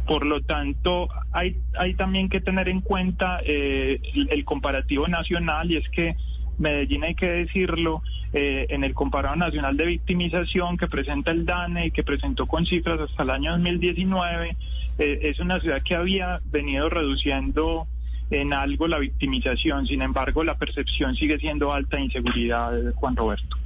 Por 0.05 0.25
lo 0.25 0.41
tanto, 0.41 1.09
hay, 1.31 1.57
hay 1.77 1.93
también 1.95 2.29
que 2.29 2.41
tener 2.41 2.69
en 2.69 2.81
cuenta 2.81 3.39
eh, 3.43 4.01
el 4.29 4.43
comparativo 4.45 5.07
nacional 5.07 5.71
y 5.71 5.77
es 5.77 5.89
que 5.89 6.15
Medellín, 6.57 7.03
hay 7.03 7.15
que 7.15 7.27
decirlo, 7.27 8.01
eh, 8.33 8.67
en 8.69 8.83
el 8.83 8.93
comparado 8.93 9.35
nacional 9.35 9.77
de 9.77 9.85
victimización 9.85 10.77
que 10.77 10.87
presenta 10.87 11.31
el 11.31 11.45
DANE 11.45 11.87
y 11.87 11.91
que 11.91 12.03
presentó 12.03 12.45
con 12.45 12.65
cifras 12.65 12.99
hasta 12.99 13.23
el 13.23 13.29
año 13.29 13.51
2019, 13.51 14.55
eh, 14.97 15.19
es 15.23 15.39
una 15.39 15.59
ciudad 15.59 15.81
que 15.83 15.95
había 15.95 16.41
venido 16.45 16.89
reduciendo 16.89 17.87
en 18.29 18.53
algo 18.53 18.87
la 18.87 18.99
victimización. 18.99 19.87
Sin 19.87 20.01
embargo, 20.01 20.43
la 20.43 20.55
percepción 20.55 21.15
sigue 21.15 21.37
siendo 21.39 21.71
alta 21.71 21.97
de 21.97 22.03
inseguridad, 22.03 22.71
Juan 22.95 23.15
Roberto. 23.15 23.57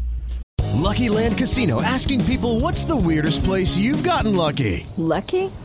Lucky 0.81 1.09
Land 1.09 1.37
Casino 1.37 1.81
asking 1.81 2.21
people 2.25 2.59
what's 2.59 2.85
the 2.85 2.95
weirdest 2.95 3.43
place 3.43 3.77
you've 3.77 4.03
gotten 4.03 4.35
lucky. 4.35 4.85
Lucky? 4.97 5.49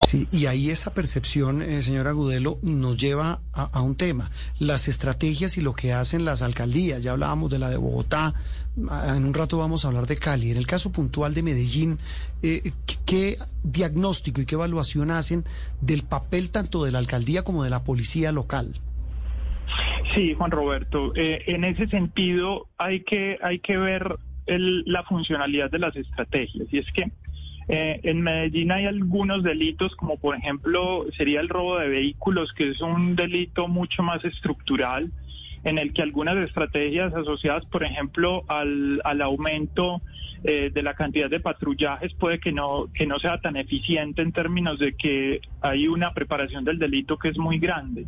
Sí, 0.00 0.26
y 0.32 0.46
ahí 0.46 0.70
esa 0.70 0.94
percepción, 0.94 1.60
eh, 1.62 1.82
señora 1.82 2.10
Agudelo, 2.10 2.58
nos 2.62 2.96
lleva 2.96 3.38
a, 3.52 3.80
un 3.82 3.96
tema, 3.96 4.30
las 4.58 4.88
estrategias 4.88 5.58
y 5.58 5.60
lo 5.60 5.74
que 5.74 5.92
hacen 5.92 6.24
las 6.24 6.40
alcaldías. 6.42 7.02
Ya 7.02 7.12
hablábamos 7.12 7.50
de 7.50 7.58
la 7.58 7.68
de 7.68 7.76
Bogotá, 7.76 8.32
en 8.76 9.24
un 9.24 9.34
rato 9.34 9.58
vamos 9.58 9.84
a 9.84 9.88
hablar 9.88 10.06
de 10.06 10.16
Cali. 10.16 10.50
En 10.50 10.56
el 10.56 10.66
caso 10.66 10.90
puntual 10.90 11.34
de 11.34 11.42
Medellín, 11.42 11.98
eh, 12.42 12.72
¿qué 13.04 13.36
diagnóstico 13.62 14.40
y 14.40 14.46
qué 14.46 14.54
evaluación 14.54 15.10
hacen 15.10 15.44
del 15.82 16.02
papel 16.02 16.50
tanto 16.50 16.82
de 16.82 16.92
la 16.92 16.98
alcaldía 16.98 17.44
como 17.44 17.62
de 17.62 17.70
la 17.70 17.84
policía 17.84 18.32
local? 18.32 18.80
Sí, 20.14 20.34
Juan 20.34 20.50
Roberto, 20.50 21.14
eh, 21.14 21.44
en 21.46 21.62
ese 21.62 21.86
sentido 21.88 22.68
hay 22.78 23.04
que, 23.04 23.38
hay 23.42 23.60
que 23.60 23.76
ver 23.76 24.16
el, 24.46 24.82
la 24.86 25.04
funcionalidad 25.04 25.70
de 25.70 25.78
las 25.78 25.94
estrategias. 25.94 26.66
Y 26.72 26.78
es 26.78 26.86
que 26.92 27.12
eh, 27.68 28.00
en 28.02 28.22
Medellín 28.22 28.72
hay 28.72 28.86
algunos 28.86 29.42
delitos, 29.42 29.94
como 29.96 30.18
por 30.18 30.36
ejemplo 30.36 31.06
sería 31.16 31.40
el 31.40 31.48
robo 31.48 31.78
de 31.78 31.88
vehículos, 31.88 32.52
que 32.52 32.70
es 32.70 32.80
un 32.80 33.16
delito 33.16 33.68
mucho 33.68 34.02
más 34.02 34.24
estructural, 34.24 35.10
en 35.62 35.78
el 35.78 35.92
que 35.92 36.02
algunas 36.02 36.36
estrategias 36.38 37.14
asociadas, 37.14 37.66
por 37.66 37.84
ejemplo, 37.84 38.44
al, 38.48 39.00
al 39.04 39.20
aumento 39.22 40.00
eh, 40.42 40.70
de 40.72 40.82
la 40.82 40.94
cantidad 40.94 41.28
de 41.28 41.38
patrullajes 41.38 42.14
puede 42.14 42.40
que 42.40 42.50
no, 42.50 42.86
que 42.94 43.06
no 43.06 43.18
sea 43.18 43.38
tan 43.42 43.56
eficiente 43.56 44.22
en 44.22 44.32
términos 44.32 44.78
de 44.78 44.94
que 44.94 45.42
hay 45.60 45.86
una 45.86 46.14
preparación 46.14 46.64
del 46.64 46.78
delito 46.78 47.18
que 47.18 47.28
es 47.28 47.36
muy 47.36 47.58
grande. 47.58 48.06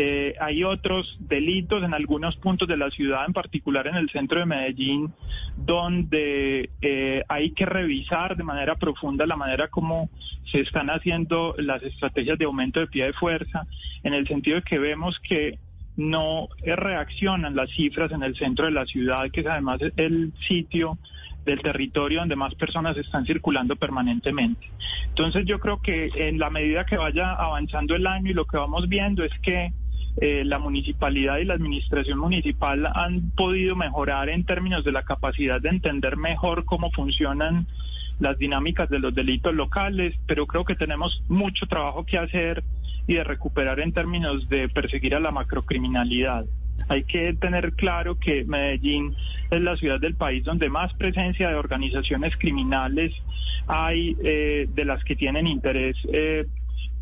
Eh, 0.00 0.36
hay 0.38 0.62
otros 0.62 1.16
delitos 1.18 1.82
en 1.82 1.92
algunos 1.92 2.36
puntos 2.36 2.68
de 2.68 2.76
la 2.76 2.88
ciudad, 2.88 3.24
en 3.26 3.32
particular 3.32 3.88
en 3.88 3.96
el 3.96 4.08
centro 4.10 4.38
de 4.38 4.46
Medellín, 4.46 5.12
donde 5.56 6.70
eh, 6.80 7.24
hay 7.28 7.50
que 7.50 7.66
revisar 7.66 8.36
de 8.36 8.44
manera 8.44 8.76
profunda 8.76 9.26
la 9.26 9.34
manera 9.34 9.66
como 9.66 10.08
se 10.52 10.60
están 10.60 10.88
haciendo 10.88 11.56
las 11.58 11.82
estrategias 11.82 12.38
de 12.38 12.44
aumento 12.44 12.78
de 12.78 12.86
pie 12.86 13.06
de 13.06 13.12
fuerza, 13.12 13.66
en 14.04 14.14
el 14.14 14.28
sentido 14.28 14.58
de 14.58 14.62
que 14.62 14.78
vemos 14.78 15.18
que 15.18 15.58
no 15.96 16.46
reaccionan 16.62 17.56
las 17.56 17.68
cifras 17.70 18.12
en 18.12 18.22
el 18.22 18.36
centro 18.36 18.66
de 18.66 18.70
la 18.70 18.86
ciudad, 18.86 19.28
que 19.32 19.40
es 19.40 19.46
además 19.48 19.80
el 19.96 20.32
sitio 20.46 20.96
del 21.44 21.60
territorio 21.60 22.20
donde 22.20 22.36
más 22.36 22.54
personas 22.54 22.96
están 22.96 23.26
circulando 23.26 23.74
permanentemente. 23.74 24.64
Entonces 25.08 25.44
yo 25.44 25.58
creo 25.58 25.82
que 25.82 26.08
en 26.14 26.38
la 26.38 26.50
medida 26.50 26.86
que 26.86 26.96
vaya 26.96 27.32
avanzando 27.32 27.96
el 27.96 28.06
año 28.06 28.30
y 28.30 28.34
lo 28.34 28.44
que 28.44 28.58
vamos 28.58 28.88
viendo 28.88 29.24
es 29.24 29.36
que 29.40 29.72
eh, 30.20 30.42
la 30.44 30.58
municipalidad 30.58 31.38
y 31.38 31.44
la 31.44 31.54
administración 31.54 32.18
municipal 32.18 32.86
han 32.94 33.30
podido 33.30 33.76
mejorar 33.76 34.28
en 34.28 34.44
términos 34.44 34.84
de 34.84 34.92
la 34.92 35.04
capacidad 35.04 35.60
de 35.60 35.68
entender 35.68 36.16
mejor 36.16 36.64
cómo 36.64 36.90
funcionan 36.90 37.66
las 38.18 38.36
dinámicas 38.38 38.88
de 38.88 38.98
los 38.98 39.14
delitos 39.14 39.54
locales, 39.54 40.14
pero 40.26 40.46
creo 40.46 40.64
que 40.64 40.74
tenemos 40.74 41.22
mucho 41.28 41.66
trabajo 41.66 42.04
que 42.04 42.18
hacer 42.18 42.64
y 43.06 43.14
de 43.14 43.24
recuperar 43.24 43.80
en 43.80 43.92
términos 43.92 44.48
de 44.48 44.68
perseguir 44.68 45.14
a 45.14 45.20
la 45.20 45.30
macrocriminalidad. 45.30 46.44
Hay 46.88 47.04
que 47.04 47.32
tener 47.34 47.72
claro 47.72 48.18
que 48.18 48.44
Medellín 48.44 49.14
es 49.50 49.60
la 49.60 49.76
ciudad 49.76 50.00
del 50.00 50.14
país 50.14 50.44
donde 50.44 50.68
más 50.68 50.92
presencia 50.94 51.48
de 51.48 51.54
organizaciones 51.54 52.36
criminales 52.36 53.12
hay, 53.66 54.16
eh, 54.22 54.68
de 54.72 54.84
las 54.84 55.02
que 55.04 55.16
tienen 55.16 55.46
interés 55.46 55.96
eh, 56.12 56.46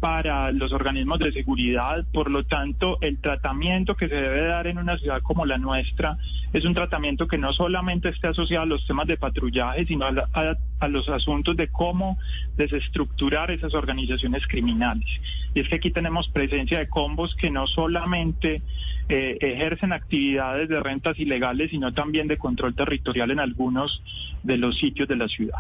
para 0.01 0.53
los 0.53 0.73
organismos 0.73 1.19
de 1.19 1.33
seguridad. 1.33 2.05
Por 2.13 2.31
lo 2.31 2.45
tanto, 2.45 2.99
el 3.01 3.19
tratamiento 3.19 3.95
que 3.95 4.09
se 4.09 4.15
debe 4.15 4.47
dar 4.47 4.67
en 4.67 4.79
una 4.79 4.99
ciudad 4.99 5.23
como 5.23 5.47
la 5.47 5.59
nuestra 5.59 6.19
es 6.53 6.65
un 6.65 6.75
tratamiento 6.75 7.27
que 7.27 7.39
no 7.39 7.53
solamente 7.53 8.11
esté 8.11 8.29
asociado 8.29 8.65
a 8.65 8.67
los 8.67 8.87
temas 8.87 9.07
de 9.07 9.17
patrullaje, 9.17 9.87
sino 9.87 10.07
a, 10.07 10.11
a, 10.33 10.57
a 10.81 10.89
los 10.89 11.09
asuntos 11.09 11.57
de 11.57 11.69
cómo 11.69 12.19
desestructurar 12.57 13.51
esas 13.51 13.75
organizaciones 13.75 14.47
criminales. 14.47 15.09
Y 15.55 15.61
es 15.61 15.69
que 15.69 15.77
aquí 15.77 15.91
tenemos 15.91 16.29
presencia 16.29 16.79
de 16.79 16.89
combos 16.89 17.35
que 17.35 17.51
no 17.51 17.67
solamente 17.67 18.63
eh, 19.09 19.39
ejercen 19.41 19.93
actividades 19.93 20.69
de 20.69 20.81
rentas 20.81 21.19
ilegales, 21.19 21.71
sino 21.71 21.95
también 21.95 22.27
de 22.27 22.37
control 22.37 22.75
territorial 22.75 23.31
en 23.31 23.41
algunos 23.41 24.03
de 24.43 24.59
los 24.59 24.77
sitios 24.79 25.09
de 25.09 25.17
la 25.17 25.29
ciudad. 25.29 25.59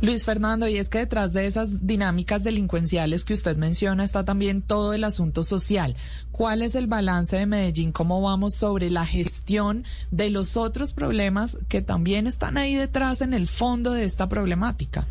Luis 0.00 0.24
Fernando, 0.24 0.66
y 0.66 0.76
es 0.76 0.88
que 0.88 0.98
detrás 0.98 1.32
de 1.32 1.46
esas 1.46 1.86
dinámicas 1.86 2.42
delincuenciales 2.42 3.24
que 3.24 3.34
usted 3.34 3.56
está 3.82 4.24
también 4.24 4.62
todo 4.62 4.94
el 4.94 5.04
asunto 5.04 5.44
social. 5.44 5.96
¿Cuál 6.32 6.62
es 6.62 6.74
el 6.74 6.86
balance 6.86 7.36
de 7.36 7.46
Medellín? 7.46 7.92
¿Cómo 7.92 8.22
vamos 8.22 8.54
sobre 8.54 8.90
la 8.90 9.04
gestión 9.04 9.84
de 10.10 10.30
los 10.30 10.56
otros 10.56 10.92
problemas 10.92 11.58
que 11.68 11.82
también 11.82 12.26
están 12.26 12.56
ahí 12.56 12.74
detrás 12.74 13.20
en 13.20 13.34
el 13.34 13.46
fondo 13.46 13.92
de 13.92 14.04
esta 14.04 14.28
problemática? 14.28 15.06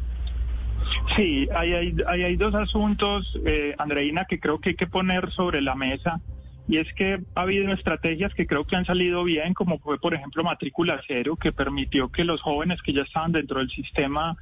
Sí, 1.15 1.47
hay, 1.55 1.73
hay, 1.73 2.23
hay 2.23 2.35
dos 2.35 2.53
asuntos, 2.55 3.37
eh, 3.45 3.75
Andreina, 3.77 4.25
que 4.25 4.39
creo 4.39 4.59
que 4.59 4.69
hay 4.69 4.75
que 4.75 4.87
poner 4.87 5.31
sobre 5.31 5.61
la 5.61 5.75
mesa. 5.75 6.19
Y 6.67 6.77
es 6.77 6.91
que 6.93 7.19
ha 7.35 7.41
habido 7.41 7.71
estrategias 7.71 8.33
que 8.33 8.47
creo 8.47 8.65
que 8.65 8.75
han 8.75 8.85
salido 8.85 9.23
bien, 9.23 9.53
como 9.53 9.77
fue, 9.77 9.99
por 9.99 10.15
ejemplo, 10.15 10.43
Matrícula 10.43 10.99
Cero, 11.07 11.35
que 11.35 11.51
permitió 11.51 12.09
que 12.09 12.23
los 12.23 12.41
jóvenes 12.41 12.81
que 12.81 12.93
ya 12.93 13.03
estaban 13.03 13.31
dentro 13.31 13.59
del 13.59 13.69
sistema 13.69 14.35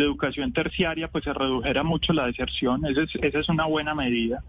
de 0.00 0.10
educación 0.10 0.52
terciaria, 0.52 1.08
pues 1.08 1.24
se 1.24 1.32
redujera 1.32 1.82
mucho 1.82 2.12
la 2.12 2.26
deserción. 2.26 2.84
Esa 2.86 3.38
es, 3.38 3.48
una 3.48 3.66
buena 3.66 3.94
medida. 3.94 4.42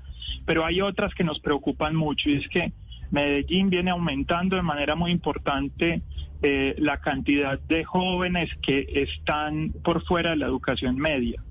Pero 0.45 0.65
hay 0.65 0.81
otras 0.81 1.13
que 1.13 1.23
nos 1.23 1.39
preocupan 1.39 1.95
mucho 1.95 2.29
y 2.29 2.35
es 2.35 2.47
que 2.49 2.71
Medellín 3.11 3.69
viene 3.69 3.91
aumentando 3.91 4.55
de 4.55 4.61
manera 4.61 4.95
muy 4.95 5.11
importante 5.11 6.01
eh, 6.41 6.75
la 6.77 6.97
cantidad 6.97 7.59
de 7.59 7.83
jóvenes 7.83 8.49
que 8.61 8.87
están 8.93 9.73
por 9.83 10.03
fuera 10.05 10.31
de 10.31 10.37
la 10.37 10.47
educación 10.47 10.97
media. 10.97 11.43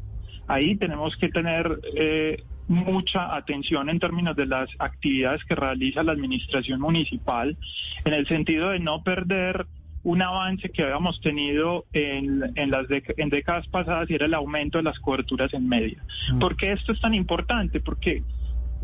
Ahí 0.49 0.77
tenemos 0.77 1.17
que 1.17 1.29
tener 1.29 1.79
eh, 1.95 2.43
mucha 2.67 3.37
atención 3.37 3.89
en 3.91 3.99
términos 3.99 4.37
de 4.37 4.47
las 4.47 4.71
actividades 4.79 5.45
que 5.45 5.55
realiza 5.55 6.03
la 6.03 6.13
administración 6.13 6.81
municipal, 6.81 7.57
en 8.05 8.13
el 8.15 8.27
sentido 8.27 8.71
de 8.71 8.79
no 8.79 9.03
perder 9.03 9.67
un 10.03 10.23
avance 10.23 10.71
que 10.71 10.83
habíamos 10.83 11.21
tenido 11.21 11.85
en, 11.93 12.43
en 12.55 12.71
las 12.71 12.87
en 12.91 13.29
décadas 13.29 13.67
pasadas 13.69 14.09
y 14.11 14.15
era 14.15 14.27
el 14.27 14.35
aumento 14.35 14.79
de 14.79 14.85
las 14.85 14.99
coberturas 14.99 15.53
en 15.53 15.69
media. 15.69 16.03
¿Por 16.39 16.57
qué 16.57 16.73
esto 16.73 16.93
es 16.93 17.01
tan 17.01 17.15
importante? 17.15 17.81
Porque 17.81 18.23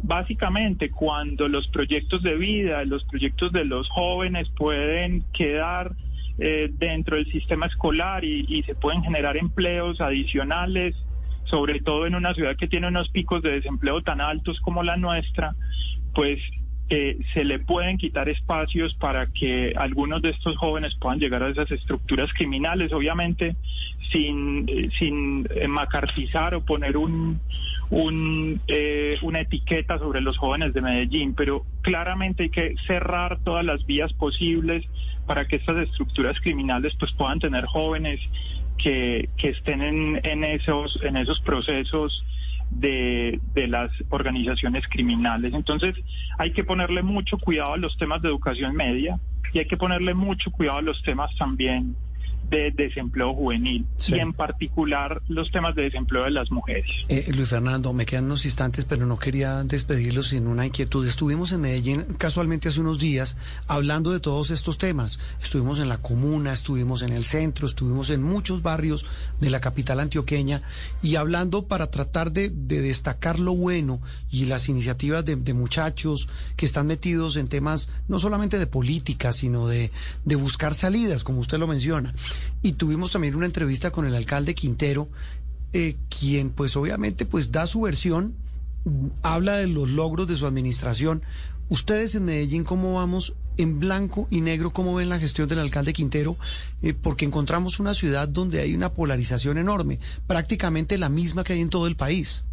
básicamente 0.03 0.91
cuando 0.91 1.49
los 1.49 1.69
proyectos 1.69 2.23
de 2.23 2.37
vida, 2.37 2.85
los 2.85 3.05
proyectos 3.05 3.53
de 3.53 3.65
los 3.65 3.89
jóvenes 3.89 4.49
pueden 4.51 5.25
quedar 5.33 5.93
eh, 6.39 6.71
dentro 6.71 7.17
del 7.17 7.31
sistema 7.33 7.67
escolar 7.67 8.23
y, 8.23 8.45
y 8.47 8.63
se 8.65 8.75
pueden 8.75 9.03
generar 9.03 9.39
empleos 9.39 10.03
adicionales, 10.03 10.95
sobre 11.45 11.81
todo 11.81 12.07
en 12.07 12.15
una 12.15 12.35
ciudad 12.35 12.57
que 12.57 12.69
tiene 12.69 12.89
unos 12.89 13.09
picos 13.09 13.41
de 13.43 13.53
desempleo 13.53 14.03
tan 14.03 14.21
altos 14.21 14.61
como 14.61 14.83
la 14.83 14.99
nuestra, 14.99 15.55
pues 16.15 16.41
eh, 16.89 17.19
se 17.35 17.45
le 17.45 17.59
pueden 17.59 17.99
quitar 17.99 18.29
espacios 18.29 18.95
para 18.95 19.27
que 19.27 19.73
algunos 19.77 20.23
de 20.23 20.31
estos 20.31 20.57
jóvenes 20.57 20.95
puedan 20.95 21.19
llegar 21.19 21.43
a 21.43 21.49
esas 21.49 21.71
estructuras 21.73 22.33
criminales, 22.33 22.93
obviamente 22.93 23.57
sin, 24.13 24.69
eh, 24.69 24.89
sin 24.99 25.49
macartizar 25.69 26.55
o 26.55 26.65
poner 26.65 26.97
un, 26.97 27.41
un, 27.91 28.61
eh, 28.69 29.19
una 29.23 29.41
etiqueta 29.41 29.99
sobre 29.99 30.21
los 30.21 30.39
jóvenes 30.39 30.75
de 30.75 30.81
Medellín, 30.81 31.35
pero 31.35 31.65
claramente 31.83 32.45
hay 32.45 32.51
que 32.51 32.77
cerrar 32.87 33.41
todas 33.43 33.65
las 33.65 33.85
vías 33.87 34.13
posibles 34.13 34.85
para 35.27 35.49
que 35.49 35.57
estas 35.57 35.79
estructuras 35.79 36.41
criminales 36.41 36.95
pues 36.99 37.13
puedan 37.13 37.41
tener 37.41 37.65
jóvenes 37.67 38.21
que, 38.79 39.29
que 39.37 39.51
estén 39.51 39.83
en, 39.83 40.21
en, 40.23 40.45
esos, 40.45 41.01
en 41.03 41.17
esos 41.17 41.41
procesos 41.41 42.25
de, 42.71 43.41
de, 43.55 43.69
las 43.69 43.91
organizaciones 44.11 44.85
criminales. 44.89 45.53
Entonces 45.55 45.95
hay 46.39 46.53
que 46.53 46.65
ponerle 46.65 47.03
mucho 47.03 47.39
cuidado 47.39 47.75
a 47.75 47.79
los 47.79 47.97
temas 47.97 48.23
de 48.23 48.29
educación 48.29 48.75
media 48.75 49.19
y 49.53 49.59
hay 49.61 49.67
que 49.67 49.77
ponerle 49.77 50.15
mucho 50.15 50.51
cuidado 50.51 50.79
a 50.79 50.83
los 50.83 51.03
temas 51.03 51.35
también 51.37 51.97
de 52.49 52.71
desempleo 52.71 53.35
juvenil 53.35 53.87
Sí. 53.97 54.15
y 54.15 54.19
en 54.21 54.33
particular 54.33 55.23
los 55.29 55.51
temas 55.51 55.75
de 55.75 55.83
desempleo 55.83 56.25
de 56.25 56.31
las 56.31 56.51
mujeres. 56.51 56.91
Eh, 57.09 57.31
Luis 57.35 57.49
Fernando, 57.49 57.93
me 57.93 58.07
quedan 58.07 58.25
unos 58.27 58.45
instantes, 58.45 58.85
pero 58.85 59.07
no 59.07 59.19
quería 59.19 59.63
despedirlo 59.65 60.23
sin 60.23 60.47
una 60.47 60.67
inquietud. 60.67 61.07
Estuvimos 61.07 61.53
en 61.53 61.61
Medellín 61.63 62.05
casualmente 62.19 62.69
hace 62.69 62.81
unos 62.81 62.99
días 62.99 63.37
hablando 63.67 64.11
de 64.13 64.21
todos 64.21 64.51
estos 64.51 64.79
temas. 64.79 65.19
Estuvimos 65.43 65.81
en 65.81 65.89
la 65.89 65.99
comuna, 65.99 66.53
estuvimos 66.53 67.03
en 67.03 67.13
el 67.13 67.25
centro, 67.25 67.67
estuvimos 67.67 68.11
en 68.11 68.23
muchos 68.23 68.63
barrios 68.63 69.07
de 69.41 69.51
la 69.51 69.61
capital 69.61 70.01
antioqueña 70.01 70.63
y 71.03 71.17
hablando 71.17 71.67
para 71.67 71.87
tratar 71.91 72.33
de, 72.33 72.51
de 72.51 72.81
destacar 72.81 73.41
lo 73.41 73.55
bueno 73.55 74.01
y 74.31 74.47
las 74.47 74.69
iniciativas 74.69 75.25
de, 75.25 75.37
de 75.37 75.55
muchachos 75.55 76.29
que 76.57 76.67
están 76.67 76.87
metidos 76.87 77.37
en 77.37 77.49
temas 77.49 77.89
no 78.09 78.19
solamente 78.19 78.59
de 78.59 78.67
política, 78.67 79.33
sino 79.33 79.67
de, 79.69 79.91
de 80.25 80.37
buscar 80.37 80.75
salidas, 80.75 81.25
como 81.25 81.41
usted 81.41 81.59
lo 81.59 81.67
menciona. 81.67 82.15
Y 82.63 82.73
tuvimos 82.73 83.13
también 83.13 83.35
una 83.35 83.47
entrevista 83.47 83.91
con 83.91 84.07
el 84.07 84.15
alcalde 84.15 84.55
Quintero, 84.55 85.09
eh, 85.73 85.97
quien 86.09 86.51
pues 86.51 86.77
obviamente 86.77 87.27
pues 87.27 87.53
da 87.53 87.67
su 87.67 87.83
versión, 87.83 88.35
habla 89.23 89.57
de 89.57 89.67
los 89.67 89.91
logros 89.91 90.27
de 90.27 90.37
su 90.37 90.47
administración. 90.47 91.23
Ustedes 91.69 92.15
en 92.15 92.25
Medellín, 92.27 92.65
¿cómo 92.65 92.95
vamos 92.95 93.35
en 93.57 93.81
blanco 93.81 94.29
y 94.31 94.41
negro? 94.41 94.71
¿Cómo 94.71 94.95
ven 94.95 95.09
la 95.09 95.19
gestión 95.19 95.49
del 95.49 95.59
alcalde 95.59 95.93
Quintero? 95.93 96.37
Eh, 96.83 96.95
porque 96.95 97.25
encontramos 97.25 97.81
una 97.81 97.95
ciudad 97.95 98.29
donde 98.29 98.61
hay 98.61 98.75
una 98.75 98.93
polarización 98.93 99.59
enorme, 99.59 99.99
prácticamente 100.27 100.99
la 100.99 101.09
misma 101.09 101.43
que 101.45 101.55
hay 101.55 101.61
en 101.61 101.71
todo 101.71 101.87
el 101.87 101.97
país. 101.97 102.47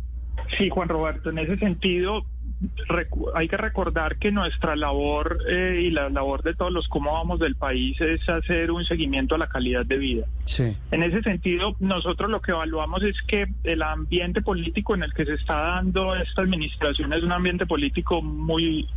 Sí, 0.57 0.69
Juan 0.69 0.89
Roberto, 0.89 1.29
en 1.29 1.39
ese 1.39 1.57
sentido 1.57 2.25
hay 3.35 3.47
que 3.47 3.57
recordar 3.57 4.17
que 4.17 4.31
nuestra 4.31 4.75
labor 4.75 5.39
eh, 5.49 5.81
y 5.83 5.89
la 5.91 6.09
labor 6.09 6.43
de 6.43 6.53
todos 6.53 6.71
los 6.71 6.87
cómo 6.87 7.13
vamos 7.13 7.39
del 7.39 7.55
país 7.55 7.99
es 8.01 8.27
hacer 8.29 8.71
un 8.71 8.85
seguimiento 8.85 9.35
a 9.35 9.37
la 9.37 9.47
calidad 9.47 9.85
de 9.85 9.97
vida. 9.97 10.25
Sí. 10.45 10.75
En 10.91 11.03
ese 11.03 11.21
sentido, 11.21 11.75
nosotros 11.79 12.29
lo 12.29 12.41
que 12.41 12.51
evaluamos 12.51 13.03
es 13.03 13.21
que 13.27 13.47
el 13.63 13.81
ambiente 13.81 14.41
político 14.41 14.95
en 14.95 15.03
el 15.03 15.13
que 15.13 15.25
se 15.25 15.33
está 15.33 15.55
dando 15.55 16.15
esta 16.15 16.41
administración 16.41 17.13
es 17.13 17.23
un 17.23 17.31
ambiente 17.31 17.65
político 17.65 18.21
muy 18.21 18.87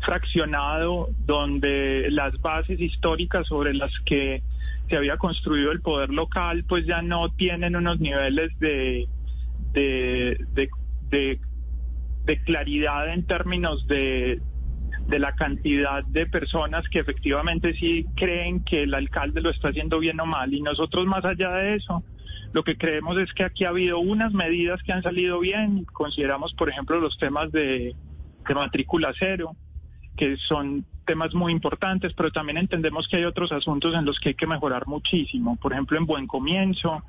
fraccionado, 0.00 1.08
donde 1.26 2.08
las 2.10 2.40
bases 2.40 2.80
históricas 2.80 3.46
sobre 3.46 3.74
las 3.74 3.90
que 4.04 4.42
se 4.88 4.96
había 4.96 5.16
construido 5.16 5.72
el 5.72 5.80
poder 5.80 6.10
local, 6.10 6.64
pues 6.68 6.86
ya 6.86 7.02
no 7.02 7.30
tienen 7.30 7.74
unos 7.76 7.98
niveles 7.98 8.56
de, 8.60 9.08
de, 9.72 10.38
de, 10.54 10.68
de- 11.10 11.40
de 12.26 12.38
claridad 12.42 13.12
en 13.12 13.24
términos 13.24 13.86
de, 13.86 14.40
de 15.08 15.18
la 15.18 15.34
cantidad 15.34 16.04
de 16.04 16.26
personas 16.26 16.88
que 16.88 16.98
efectivamente 16.98 17.72
sí 17.74 18.04
creen 18.16 18.64
que 18.64 18.82
el 18.82 18.94
alcalde 18.94 19.40
lo 19.40 19.50
está 19.50 19.68
haciendo 19.68 19.98
bien 20.00 20.20
o 20.20 20.26
mal. 20.26 20.52
Y 20.52 20.60
nosotros 20.60 21.06
más 21.06 21.24
allá 21.24 21.50
de 21.52 21.76
eso, 21.76 22.02
lo 22.52 22.64
que 22.64 22.76
creemos 22.76 23.16
es 23.18 23.32
que 23.32 23.44
aquí 23.44 23.64
ha 23.64 23.68
habido 23.68 23.98
unas 24.00 24.32
medidas 24.32 24.82
que 24.82 24.92
han 24.92 25.02
salido 25.02 25.38
bien. 25.38 25.84
Consideramos, 25.84 26.52
por 26.54 26.68
ejemplo, 26.68 27.00
los 27.00 27.16
temas 27.18 27.52
de, 27.52 27.94
de 28.46 28.54
matrícula 28.54 29.12
cero, 29.18 29.52
que 30.16 30.36
son 30.48 30.84
temas 31.06 31.32
muy 31.34 31.52
importantes, 31.52 32.12
pero 32.14 32.32
también 32.32 32.58
entendemos 32.58 33.06
que 33.06 33.18
hay 33.18 33.24
otros 33.24 33.52
asuntos 33.52 33.94
en 33.94 34.04
los 34.04 34.18
que 34.18 34.30
hay 34.30 34.34
que 34.34 34.48
mejorar 34.48 34.88
muchísimo. 34.88 35.56
Por 35.56 35.72
ejemplo, 35.72 35.96
en 35.96 36.06
Buen 36.06 36.26
Comienzo, 36.26 37.04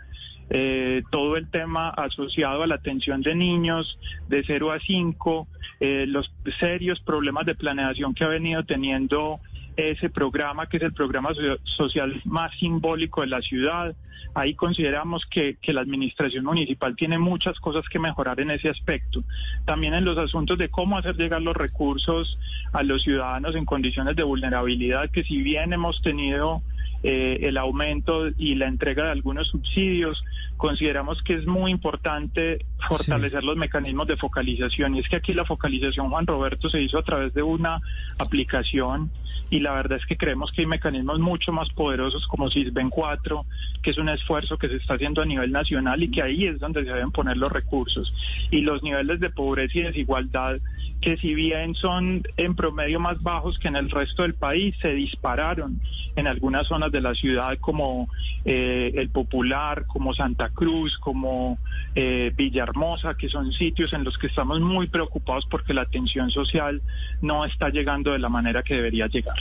eh, 0.50 1.04
todo 1.12 1.36
el 1.36 1.50
tema 1.50 1.90
asociado 1.90 2.64
a 2.64 2.68
la 2.68 2.76
atención 2.76 3.22
de 3.22 3.36
niños 3.36 4.00
de 4.30 4.44
0 4.46 4.72
a 4.72 4.80
5, 4.80 5.48
eh, 5.80 6.06
los 6.08 6.32
serios 6.60 7.00
problemas 7.02 7.46
de 7.46 7.56
planeación 7.56 8.14
que 8.14 8.24
ha 8.24 8.30
venido 8.30 8.64
teniendo 8.64 9.40
ese 9.78 10.10
programa, 10.10 10.68
que 10.68 10.78
es 10.78 10.84
el 10.84 10.94
programa 10.94 11.34
so- 11.34 11.58
social 11.63 12.22
más 12.26 12.52
simbólico 12.58 13.22
de 13.22 13.28
la 13.28 13.42
ciudad. 13.42 13.96
Ahí 14.34 14.56
consideramos 14.56 15.26
que, 15.28 15.58
que 15.62 15.72
la 15.74 15.82
administración 15.82 16.44
municipal 16.44 16.96
tiene 16.96 17.18
muchas 17.18 17.60
cosas 17.60 17.88
que 17.90 18.00
mejorar 18.00 18.40
en 18.40 18.52
ese 18.52 18.70
aspecto. 18.70 19.24
También 19.66 19.94
en 19.94 20.04
los 20.04 20.18
asuntos 20.18 20.58
de 20.58 20.70
cómo 20.70 20.98
hacer 20.98 21.16
llegar 21.16 21.42
los 21.42 21.56
recursos 21.56 22.38
a 22.74 22.84
los 22.84 23.04
ciudadanos 23.04 23.56
en 23.56 23.66
condiciones 23.66 24.16
de 24.16 24.24
vulnerabilidad, 24.24 25.10
que 25.12 25.24
si 25.24 25.42
bien 25.42 25.72
hemos 25.74 26.02
tenido 26.02 26.62
eh, 27.04 27.38
el 27.44 27.58
aumento 27.58 28.28
y 28.38 28.56
la 28.56 28.68
entrega 28.68 29.06
de 29.06 29.12
algunos 29.12 29.48
subsidios, 29.48 30.24
consideramos 30.58 31.22
que 31.22 31.36
es 31.36 31.46
muy 31.46 31.70
importante 31.72 32.66
fortalecer 32.88 33.44
los 33.44 33.58
mecanismos 33.58 34.08
de 34.08 34.18
focalización. 34.18 34.96
Y 34.96 35.00
es 35.00 35.10
que 35.10 35.18
aquí 35.18 35.34
la 35.34 35.46
focalización, 35.46 36.10
Juan 36.10 36.28
Roberto, 36.28 36.70
se 36.70 36.82
hizo 36.82 36.98
a 37.00 37.04
través 37.04 37.34
de 37.34 37.44
una 37.44 37.82
aplicación 38.20 39.12
y 39.50 39.60
la 39.60 39.74
verdad 39.74 39.98
es 40.00 40.06
que 40.06 40.18
creemos 40.18 40.52
que 40.52 40.62
hay 40.62 40.68
mecanismos 40.68 41.20
mucho 41.20 41.52
más 41.52 41.70
poderosos 41.70 42.28
como 42.28 42.50
SISBEN 42.50 42.90
4, 42.90 43.46
que 43.82 43.92
es 43.92 43.98
un 43.98 44.10
esfuerzo 44.10 44.58
que 44.58 44.68
se 44.68 44.76
está 44.76 44.96
haciendo 44.96 45.22
a 45.22 45.26
nivel 45.26 45.52
nacional 45.52 46.04
y 46.04 46.12
que 46.12 46.22
ahí 46.22 46.46
es 46.46 46.60
donde 46.60 46.84
se 46.84 46.92
deben 46.92 47.12
poner 47.12 47.38
los 47.38 47.52
recursos. 47.52 48.13
Y 48.52 48.62
los 48.62 48.84
niveles 48.84 49.20
de 49.20 49.30
pobreza 49.30 49.80
y 49.80 49.84
desigualdad, 49.84 50.58
que 51.02 51.16
si 51.16 51.34
bien 51.34 51.76
son 51.76 52.24
en 52.36 52.56
promedio 52.56 53.00
más 53.00 53.22
bajos 53.24 53.58
que 53.60 53.68
en 53.68 53.78
el 53.78 53.90
resto 53.90 54.24
del 54.24 54.34
país, 54.34 54.76
se 54.82 54.90
dispararon 54.90 55.80
en 56.16 56.28
algunas 56.28 56.68
zonas 56.68 56.92
de 56.92 57.02
la 57.02 57.13
ciudad 57.13 57.58
como 57.60 58.10
eh, 58.44 58.92
el 58.96 59.10
Popular, 59.10 59.86
como 59.88 60.13
Santa 60.13 60.50
Cruz, 60.50 60.98
como 60.98 61.58
eh, 61.96 62.34
Villahermosa, 62.71 63.15
que 63.15 63.30
son 63.30 63.51
sitios 63.51 63.93
en 63.93 64.03
los 64.03 64.17
que 64.17 64.27
estamos 64.27 64.60
muy 64.60 64.88
preocupados 64.88 65.45
porque 65.49 65.73
la 65.73 65.84
atención 65.84 66.30
social 66.32 66.82
no 67.21 67.45
está 67.45 67.69
llegando 67.69 68.12
de 68.12 68.19
la 68.19 68.30
manera 68.30 68.63
que 68.63 68.75
debería 68.75 69.08
llegar. 69.08 69.38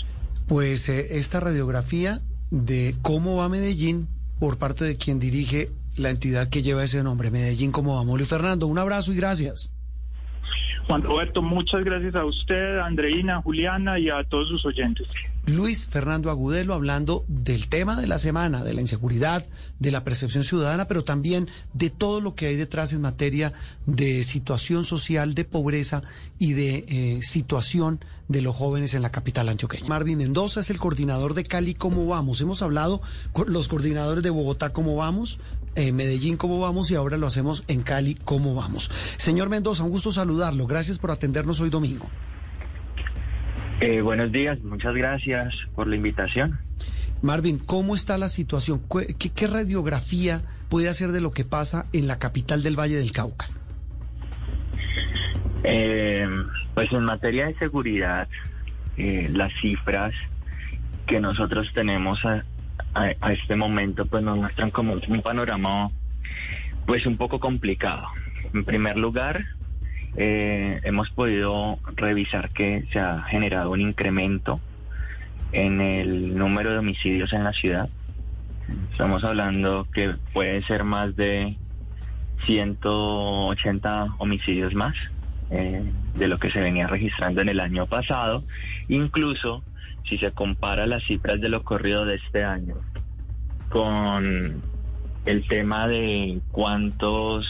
Pues 0.47 0.89
eh, 0.89 1.19
esta 1.19 1.41
radiografía 1.41 2.21
de 2.51 2.95
cómo 3.03 3.37
va 3.37 3.49
Medellín 3.49 4.09
por 4.39 4.59
parte 4.59 4.85
de 4.85 4.97
quien 4.97 5.19
dirige 5.19 5.71
la 5.97 6.11
entidad 6.11 6.49
que 6.49 6.63
lleva 6.63 6.85
ese 6.85 7.03
nombre, 7.03 7.31
Medellín, 7.31 7.73
cómo 7.73 7.97
va. 7.97 8.17
Luis 8.17 8.29
Fernando, 8.29 8.67
un 8.67 8.79
abrazo 8.79 9.13
y 9.13 9.17
gracias. 9.17 9.73
Juan 10.87 11.03
Roberto, 11.03 11.43
muchas 11.43 11.85
gracias 11.85 12.15
a 12.15 12.25
usted, 12.25 12.79
a 12.79 12.87
Andreina, 12.87 13.39
a 13.39 13.43
Juliana 13.43 13.99
y 13.99 14.09
a 14.09 14.23
todos 14.23 14.49
sus 14.49 14.65
oyentes. 14.65 15.09
Luis 15.47 15.87
Fernando 15.87 16.31
Agudelo 16.31 16.75
hablando 16.75 17.25
del 17.27 17.69
tema 17.69 18.01
de 18.01 18.07
la 18.07 18.19
semana, 18.19 18.63
de 18.63 18.73
la 18.73 18.81
inseguridad, 18.81 19.47
de 19.81 19.91
la 19.91 20.05
percepción 20.05 20.45
ciudadana, 20.45 20.87
pero 20.87 21.03
también 21.03 21.49
de 21.73 21.91
todo 21.91 22.21
lo 22.21 22.35
que 22.35 22.47
hay 22.47 22.57
detrás 22.57 22.93
en 22.93 23.01
materia 23.01 23.53
de 23.87 24.23
situación 24.23 24.85
social, 24.85 25.35
de 25.35 25.45
pobreza 25.45 26.03
y 26.39 26.53
de 26.53 26.85
eh, 26.89 27.23
situación 27.23 28.01
de 28.29 28.43
los 28.43 28.55
jóvenes 28.55 28.95
en 28.95 29.03
la 29.03 29.11
capital 29.11 29.49
antioqueña. 29.49 29.89
Marvin 29.89 30.19
Mendoza 30.19 30.61
es 30.61 30.71
el 30.71 30.79
coordinador 30.79 31.35
de 31.35 31.45
Cali, 31.45 31.75
¿cómo 31.75 32.07
vamos? 32.07 32.41
Hemos 32.41 32.63
hablado 32.63 33.01
con 33.33 33.53
los 33.53 33.69
coordinadores 33.69 34.23
de 34.23 34.31
Bogotá, 34.31 34.73
¿cómo 34.73 34.97
vamos? 34.97 35.39
Eh, 35.77 35.93
Medellín, 35.93 36.37
¿cómo 36.39 36.59
vamos? 36.59 36.91
Y 36.91 36.95
ahora 36.95 37.17
lo 37.19 37.27
hacemos 37.27 37.63
en 37.69 37.83
Cali, 37.83 38.15
¿cómo 38.15 38.55
vamos? 38.55 38.91
Señor 39.19 39.51
Mendoza, 39.51 39.85
un 39.85 39.91
gusto 39.91 40.11
saludarlo. 40.11 40.67
Gracias 40.67 40.99
por 40.99 41.11
atendernos 41.11 41.61
hoy 41.61 41.69
domingo. 41.71 42.09
Eh, 43.81 44.01
buenos 44.01 44.33
días, 44.33 44.59
muchas 44.63 44.95
gracias 44.95 45.55
por 45.75 45.87
la 45.87 45.97
invitación. 45.97 46.59
Marvin, 47.21 47.59
¿cómo 47.59 47.95
está 47.95 48.17
la 48.17 48.31
situación? 48.31 48.81
¿Qué, 48.91 49.15
qué- 49.19 49.31
qué 49.31 49.47
radiografía 49.47 50.43
puede 50.71 50.89
hacer 50.89 51.13
de 51.13 51.21
lo 51.21 51.31
que 51.31 51.45
pasa 51.45 51.87
en 51.93 52.07
la 52.07 52.19
capital 52.19 52.63
del 52.63 52.79
Valle 52.79 52.97
del 52.97 53.13
Cauca? 53.13 53.51
Eh, 55.63 56.27
pues 56.75 56.91
en 56.93 57.05
materia 57.05 57.47
de 57.47 57.59
seguridad, 57.59 58.29
eh, 58.97 59.29
las 59.31 59.53
cifras 59.61 60.15
que 61.07 61.21
nosotros 61.21 61.69
tenemos 61.75 62.25
a, 62.25 62.45
a- 62.97 63.33
este 63.33 63.57
momento 63.57 64.07
pues 64.07 64.23
nos 64.23 64.37
muestran 64.39 64.71
como 64.71 64.95
un 64.95 65.23
panorama 65.23 65.91
pues 66.87 67.07
un 67.07 67.17
poco 67.17 67.41
complicado. 67.41 68.07
En 68.55 68.65
primer 68.65 68.97
lugar, 68.97 69.45
eh, 70.17 70.81
hemos 70.85 71.11
podido 71.11 71.79
revisar 71.97 72.51
que 72.51 72.85
se 72.93 72.99
ha 73.01 73.23
generado 73.25 73.71
un 73.73 73.81
incremento 73.81 74.61
en 75.53 75.81
el 75.81 76.37
número 76.37 76.73
de 76.73 76.79
homicidios 76.79 77.33
en 77.33 77.45
la 77.45 77.53
ciudad. 77.53 77.89
Estamos 78.93 79.25
hablando 79.25 79.87
que 79.93 80.15
puede 80.33 80.63
ser 80.63 80.85
más 80.85 81.15
de 81.17 81.57
180 82.47 84.07
homicidios 84.19 84.75
más 84.75 84.95
eh, 85.51 85.83
de 86.15 86.29
lo 86.29 86.39
que 86.39 86.51
se 86.51 86.61
venía 86.61 86.87
registrando 86.87 87.41
en 87.41 87.49
el 87.49 87.61
año 87.61 87.87
pasado. 87.87 88.43
Incluso 88.89 89.63
si 90.09 90.19
se 90.19 90.31
compara 90.33 90.87
las 90.87 91.03
cifras 91.05 91.41
de 91.41 91.49
lo 91.49 91.59
ocurrido 91.59 92.05
de 92.05 92.17
este 92.17 92.45
año 92.45 92.77
con 93.71 94.63
el 95.25 95.49
tema 95.49 95.89
de 95.89 96.41
cuántos 96.53 97.47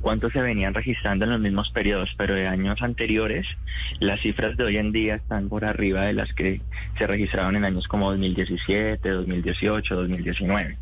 cuántos 0.00 0.32
se 0.32 0.40
venían 0.40 0.74
registrando 0.74 1.24
en 1.24 1.32
los 1.32 1.40
mismos 1.40 1.70
periodos, 1.70 2.08
pero 2.16 2.34
de 2.34 2.46
años 2.46 2.80
anteriores, 2.82 3.46
las 3.98 4.20
cifras 4.20 4.56
de 4.56 4.64
hoy 4.64 4.76
en 4.76 4.92
día 4.92 5.16
están 5.16 5.48
por 5.48 5.64
arriba 5.64 6.02
de 6.04 6.12
las 6.12 6.32
que 6.34 6.60
se 6.96 7.06
registraron 7.06 7.56
en 7.56 7.64
años 7.64 7.86
como 7.88 8.08
2017, 8.10 9.08
2018, 9.10 9.94
2019. 9.96 10.78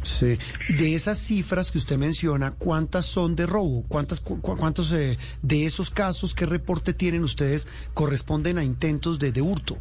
Sí. 0.00 0.36
De 0.68 0.94
esas 0.94 1.18
cifras 1.18 1.70
que 1.70 1.78
usted 1.78 1.96
menciona, 1.98 2.52
¿cuántas 2.52 3.04
son 3.04 3.36
de 3.36 3.46
robo? 3.46 3.84
¿Cuántas, 3.86 4.20
cu- 4.20 4.40
cu- 4.40 4.56
¿Cuántos 4.56 4.90
eh, 4.92 5.16
de 5.42 5.64
esos 5.66 5.90
casos, 5.90 6.34
qué 6.34 6.46
reporte 6.46 6.92
tienen 6.94 7.22
ustedes, 7.22 7.68
corresponden 7.94 8.58
a 8.58 8.64
intentos 8.64 9.18
de, 9.18 9.30
de 9.30 9.42
hurto? 9.42 9.76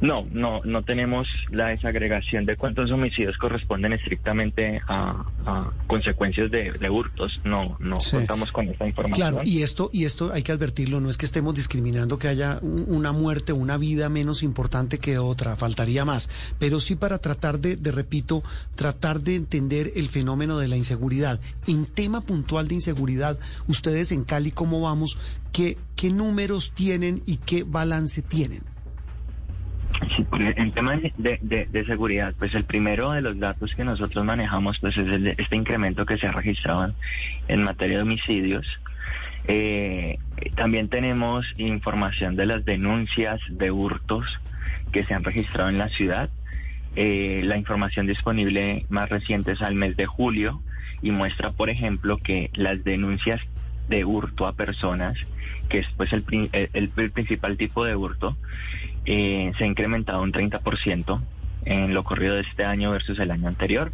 No, 0.00 0.26
no, 0.32 0.60
no 0.64 0.82
tenemos 0.82 1.28
la 1.50 1.68
desagregación 1.68 2.46
de 2.46 2.56
cuántos 2.56 2.90
homicidios 2.90 3.36
corresponden 3.38 3.92
estrictamente 3.92 4.80
a, 4.88 5.24
a 5.46 5.70
consecuencias 5.86 6.50
de, 6.50 6.72
de, 6.72 6.90
hurtos. 6.90 7.40
No, 7.44 7.76
no 7.80 8.00
Sí. 8.00 8.16
contamos 8.16 8.52
con 8.52 8.68
esta 8.68 8.86
información. 8.86 9.30
Claro, 9.30 9.46
y 9.46 9.62
esto, 9.62 9.90
y 9.92 10.04
esto 10.04 10.32
hay 10.32 10.42
que 10.42 10.52
advertirlo, 10.52 11.00
no 11.00 11.08
es 11.10 11.16
que 11.16 11.26
estemos 11.26 11.54
discriminando 11.54 12.18
que 12.18 12.28
haya 12.28 12.58
un- 12.62 12.84
una 12.88 13.12
muerte, 13.12 13.52
una 13.52 13.76
vida 13.78 14.08
menos 14.08 14.42
importante 14.42 14.98
que 14.98 15.18
otra, 15.18 15.56
faltaría 15.56 16.04
más, 16.04 16.28
pero 16.58 16.80
sí 16.80 16.96
para 16.96 17.18
tratar 17.18 17.58
de, 17.60 17.76
de, 17.76 17.92
repito, 17.92 18.42
tratar 18.74 19.20
de 19.20 19.36
entender 19.36 19.92
el 19.96 20.08
fenómeno 20.08 20.58
de 20.58 20.68
la 20.68 20.76
inseguridad. 20.76 21.40
En 21.66 21.86
tema 21.86 22.20
puntual 22.20 22.68
de 22.68 22.74
inseguridad, 22.74 23.38
ustedes 23.68 24.12
en 24.12 24.24
Cali, 24.24 24.50
¿cómo 24.50 24.80
vamos? 24.82 25.18
¿Qué, 25.52 25.78
qué 25.96 26.10
números 26.10 26.72
tienen 26.74 27.22
y 27.26 27.36
qué 27.38 27.62
balance 27.62 28.22
tienen? 28.22 28.62
Sí, 30.16 30.26
en 30.32 30.72
temas 30.72 31.00
de, 31.16 31.38
de- 31.40 31.68
seguridad, 31.86 32.34
pues 32.38 32.54
el 32.54 32.64
primero 32.64 33.12
de 33.12 33.22
los 33.22 33.38
datos 33.38 33.74
que 33.74 33.84
nosotros 33.84 34.24
manejamos 34.24 34.78
pues 34.80 34.96
es 34.98 35.08
el 35.08 35.28
este 35.28 35.56
incremento 35.56 36.04
que 36.06 36.18
se 36.18 36.26
ha 36.26 36.32
registrado 36.32 36.84
en, 36.86 36.94
en 37.48 37.62
materia 37.62 37.98
de 37.98 38.02
homicidios. 38.02 38.66
Eh, 39.46 40.18
también 40.56 40.88
tenemos 40.88 41.46
información 41.56 42.36
de 42.36 42.46
las 42.46 42.64
denuncias 42.64 43.40
de 43.48 43.70
hurtos 43.70 44.26
que 44.92 45.04
se 45.04 45.14
han 45.14 45.24
registrado 45.24 45.68
en 45.68 45.78
la 45.78 45.88
ciudad. 45.90 46.30
Eh, 46.96 47.42
la 47.44 47.56
información 47.56 48.06
disponible 48.06 48.86
más 48.88 49.08
reciente 49.08 49.52
es 49.52 49.62
al 49.62 49.74
mes 49.74 49.96
de 49.96 50.06
julio 50.06 50.62
y 51.02 51.10
muestra, 51.10 51.52
por 51.52 51.70
ejemplo, 51.70 52.18
que 52.18 52.50
las 52.54 52.82
denuncias 52.84 53.40
de 53.88 54.04
hurto 54.04 54.46
a 54.46 54.52
personas, 54.52 55.18
que 55.68 55.78
es 55.80 55.86
pues 55.96 56.12
el, 56.12 56.22
pri- 56.22 56.48
el- 56.52 56.92
el 56.96 57.10
principal 57.12 57.56
tipo 57.56 57.84
de 57.84 57.96
hurto, 57.96 58.36
eh, 59.04 59.52
se 59.58 59.64
ha 59.64 59.66
incrementado 59.66 60.22
un 60.22 60.32
30% 60.32 61.22
en 61.66 61.94
lo 61.94 62.04
corrido 62.04 62.34
de 62.34 62.42
este 62.42 62.64
año 62.64 62.90
versus 62.90 63.18
el 63.18 63.30
año 63.30 63.48
anterior. 63.48 63.92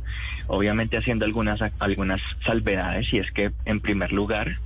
Obviamente 0.49 0.97
haciendo 0.97 1.25
algunas, 1.25 1.61
algunas 1.79 2.21
salvedades 2.45 3.13
y 3.13 3.19
es 3.19 3.31
que 3.33 3.53
en 3.65 3.81
primer 3.81 4.13
lugar, 4.13 4.57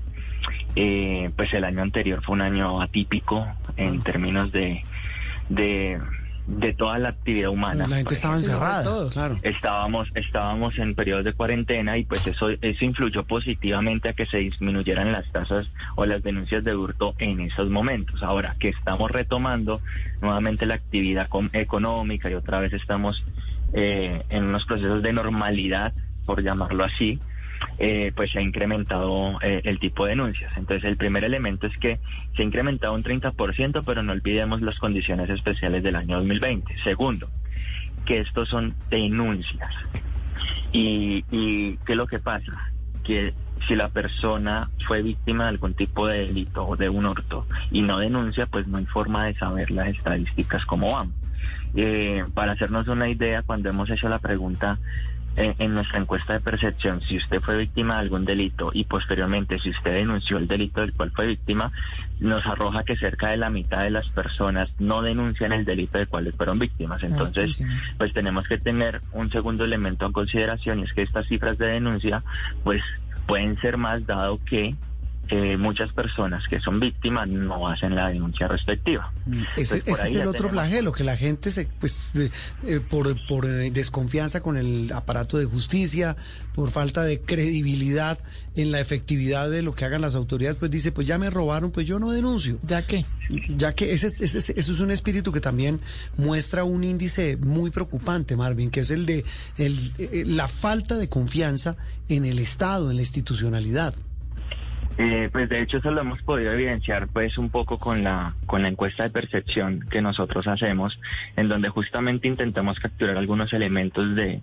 eh, 0.77 1.31
pues 1.37 1.53
el 1.55 1.65
año 1.65 1.83
anterior 1.83 2.23
fue 2.23 2.35
un 2.35 2.43
año 2.43 2.81
atípico 2.81 3.47
en 3.77 4.03
términos 4.03 4.53
de, 4.53 4.85
de, 5.49 6.01
de 6.47 6.75
toda 6.75 6.99
la 6.99 7.11
actividad 7.11 7.51
humana. 7.51 7.87
La 7.87 7.97
gente 7.97 8.15
estaba 8.15 8.37
encerrada, 8.37 9.09
claro. 9.11 9.39
Estábamos, 9.43 10.09
estábamos 10.15 10.79
en 10.79 10.95
periodos 10.95 11.25
de 11.25 11.33
cuarentena 11.33 11.97
y 11.97 12.05
pues 12.05 12.27
eso, 12.27 12.51
eso 12.51 12.85
influyó 12.85 13.25
positivamente 13.25 14.11
a 14.11 14.13
que 14.13 14.27
se 14.27 14.39
disminuyeran 14.39 15.13
las 15.13 15.31
tasas 15.33 15.71
o 15.97 16.05
las 16.05 16.23
denuncias 16.23 16.63
de 16.63 16.77
hurto 16.77 17.15
en 17.19 17.41
esos 17.41 17.71
momentos. 17.71 18.23
Ahora 18.23 18.57
que 18.59 18.69
estamos 18.69 19.11
retomando 19.11 19.81
nuevamente 20.21 20.67
la 20.67 20.75
actividad 20.75 21.29
económica 21.53 22.31
y 22.31 22.35
otra 22.35 22.61
vez 22.61 22.73
estamos 22.73 23.25
eh, 23.73 24.23
en 24.29 24.45
unos 24.45 24.65
procesos 24.67 25.03
de 25.03 25.13
normalidad, 25.13 25.95
por 26.27 26.43
llamarlo 26.43 26.85
así, 26.85 27.21
eh, 27.79 28.13
pues 28.15 28.31
se 28.31 28.39
ha 28.39 28.43
incrementado 28.43 29.39
eh, 29.43 29.63
el 29.65 29.79
tipo 29.79 30.05
de 30.05 30.11
denuncias. 30.11 30.57
Entonces, 30.57 30.85
el 30.85 30.97
primer 30.97 31.25
elemento 31.25 31.67
es 31.67 31.77
que 31.79 31.99
se 32.37 32.43
ha 32.43 32.45
incrementado 32.45 32.95
un 32.95 33.03
30%, 33.03 33.83
pero 33.85 34.03
no 34.03 34.13
olvidemos 34.13 34.63
las 34.63 34.79
condiciones 34.79 35.31
especiales 35.31 35.83
del 35.83 35.97
año 35.97 36.17
2020. 36.19 36.77
Segundo, 36.83 37.29
que 38.05 38.21
estos 38.21 38.49
son 38.49 38.75
denuncias. 38.91 39.73
¿Y, 40.73 41.25
y 41.31 41.77
qué 41.79 41.93
es 41.93 41.97
lo 41.97 42.07
que 42.07 42.19
pasa? 42.19 42.71
Que 43.03 43.35
si 43.67 43.77
la 43.77 43.89
persona 43.89 44.71
fue 44.87 45.03
víctima 45.03 45.45
de 45.45 45.51
algún 45.51 45.75
tipo 45.75 46.07
de 46.07 46.27
delito 46.27 46.67
o 46.67 46.77
de 46.77 46.89
un 46.89 47.07
hurto 47.07 47.47
y 47.71 47.83
no 47.83 47.99
denuncia, 47.99 48.47
pues 48.47 48.67
no 48.67 48.79
hay 48.79 48.87
forma 48.87 49.27
de 49.27 49.35
saber 49.35 49.71
las 49.71 49.89
estadísticas 49.89 50.65
cómo 50.67 50.93
van. 50.93 51.13
Eh, 51.77 52.25
para 52.35 52.53
hacernos 52.53 52.87
una 52.89 53.09
idea, 53.09 53.43
cuando 53.43 53.69
hemos 53.69 53.91
hecho 53.91 54.09
la 54.09 54.19
pregunta 54.19 54.79
en, 55.37 55.55
en 55.59 55.75
nuestra 55.75 55.99
encuesta 56.01 56.35
de 56.35 56.41
percepción, 56.41 57.01
si 57.03 57.17
usted 57.17 57.41
fue 57.41 57.57
víctima 57.57 57.95
de 57.95 58.01
algún 58.01 58.25
delito 58.25 58.71
y 58.73 58.85
posteriormente 58.85 59.59
si 59.59 59.71
usted 59.71 59.93
denunció 59.93 60.39
el 60.39 60.49
delito 60.49 60.81
del 60.81 60.93
cual 60.93 61.11
fue 61.11 61.27
víctima, 61.27 61.73
nos 62.21 62.47
arroja 62.47 62.85
que 62.85 62.97
cerca 62.97 63.31
de 63.31 63.37
la 63.37 63.51
mitad 63.51 63.83
de 63.83 63.91
las 63.91 64.09
personas 64.11 64.71
no 64.79 65.03
denuncian 65.03 65.53
el 65.53 65.65
delito 65.65 65.99
del 65.99 66.09
cual 66.09 66.33
fueron 66.37 66.59
víctimas. 66.59 67.03
Entonces, 67.03 67.65
pues 67.99 68.13
tenemos 68.13 68.47
que 68.47 68.59
tener 68.59 69.03
un 69.13 69.31
segundo 69.31 69.65
elemento 69.65 70.07
en 70.07 70.13
consideración 70.13 70.81
y 70.81 70.83
es 70.85 70.93
que 70.93 71.03
estas 71.03 71.27
cifras 71.27 71.59
de 71.59 71.67
denuncia, 71.67 72.23
pues 72.63 72.83
pueden 73.27 73.59
ser 73.61 73.77
más 73.79 74.07
dado 74.07 74.39
que 74.45 74.75
eh, 75.31 75.57
muchas 75.57 75.93
personas 75.93 76.43
que 76.49 76.61
son 76.61 76.81
víctimas 76.81 77.29
no 77.29 77.69
hacen 77.69 77.95
la 77.95 78.09
denuncia 78.09 78.47
respectiva. 78.49 79.13
Ese, 79.57 79.77
Pues 79.77 79.83
por 79.85 79.93
ese 79.95 80.03
ahí 80.03 80.09
es 80.15 80.21
el 80.21 80.21
otro 80.29 80.33
tenemos- 80.33 80.53
flagelo, 80.53 80.93
que 80.93 81.05
la 81.05 81.17
gente 81.17 81.51
se, 81.51 81.67
pues, 81.81 81.99
eh, 82.15 82.31
eh, 82.67 82.81
por, 82.81 83.17
por 83.27 83.47
eh, 83.47 83.71
desconfianza 83.71 84.41
con 84.43 84.57
el 84.57 84.93
aparato 84.93 85.39
de 85.39 85.45
justicia, 85.47 86.17
por 86.55 86.71
falta 86.71 87.03
de 87.03 87.21
credibilidad 87.21 88.19
en 88.57 88.71
la 88.71 88.81
efectividad 88.81 89.51
de 89.51 89.63
lo 89.63 89.75
que 89.75 89.85
hagan 89.85 90.01
las 90.01 90.15
autoridades, 90.15 90.57
pues 90.57 90.71
dice, 90.71 90.93
pues 90.93 91.07
ya 91.07 91.19
me 91.19 91.31
robaron, 91.31 91.71
pues 91.73 91.87
yo 91.87 91.99
no 91.99 92.11
denuncio. 92.13 92.59
¿Ya 92.63 92.83
qué? 92.87 93.05
Ya 93.49 93.75
que 93.75 93.93
ese, 93.93 94.09
ese- 94.21 94.39
ese- 94.39 94.55
eso 94.59 94.73
es 94.73 94.81
un 94.81 94.91
espíritu 94.91 95.33
que 95.33 95.41
también 95.41 95.81
muestra 96.17 96.65
un 96.65 96.85
índice 96.85 97.37
muy 97.39 97.71
preocupante, 97.71 98.37
Marvin, 98.37 98.71
que 98.71 98.81
es 98.81 98.91
el 98.91 99.07
de 99.07 99.25
el, 99.59 99.93
eh, 99.99 100.25
la 100.27 100.47
falta 100.49 100.97
de 100.97 101.09
confianza 101.09 101.77
en 102.09 102.25
el 102.25 102.39
Estado, 102.39 102.91
en 102.91 102.97
la 102.97 103.03
institucionalidad. 103.03 103.95
Eh, 104.97 105.29
pues 105.33 105.49
de 105.49 105.61
hecho 105.61 105.79
eso 105.79 105.91
lo 105.91 106.03
hemos 106.03 106.23
podido 106.23 106.53
evidenciar 106.53 107.09
pues 107.09 107.37
un 107.37 107.51
poco 107.51 107.79
con 107.79 108.05
la 108.05 108.37
con 108.47 108.63
la 108.63 108.69
encuesta 108.69 109.03
de 109.03 109.11
percepción 109.11 109.81
que 109.91 110.01
nosotros 110.01 110.47
hacemos 110.47 111.01
en 111.37 111.49
donde 111.49 111.69
justamente 111.69 112.29
intentamos 112.29 112.79
capturar 112.79 113.17
algunos 113.17 113.53
elementos 113.53 114.15
de, 114.15 114.41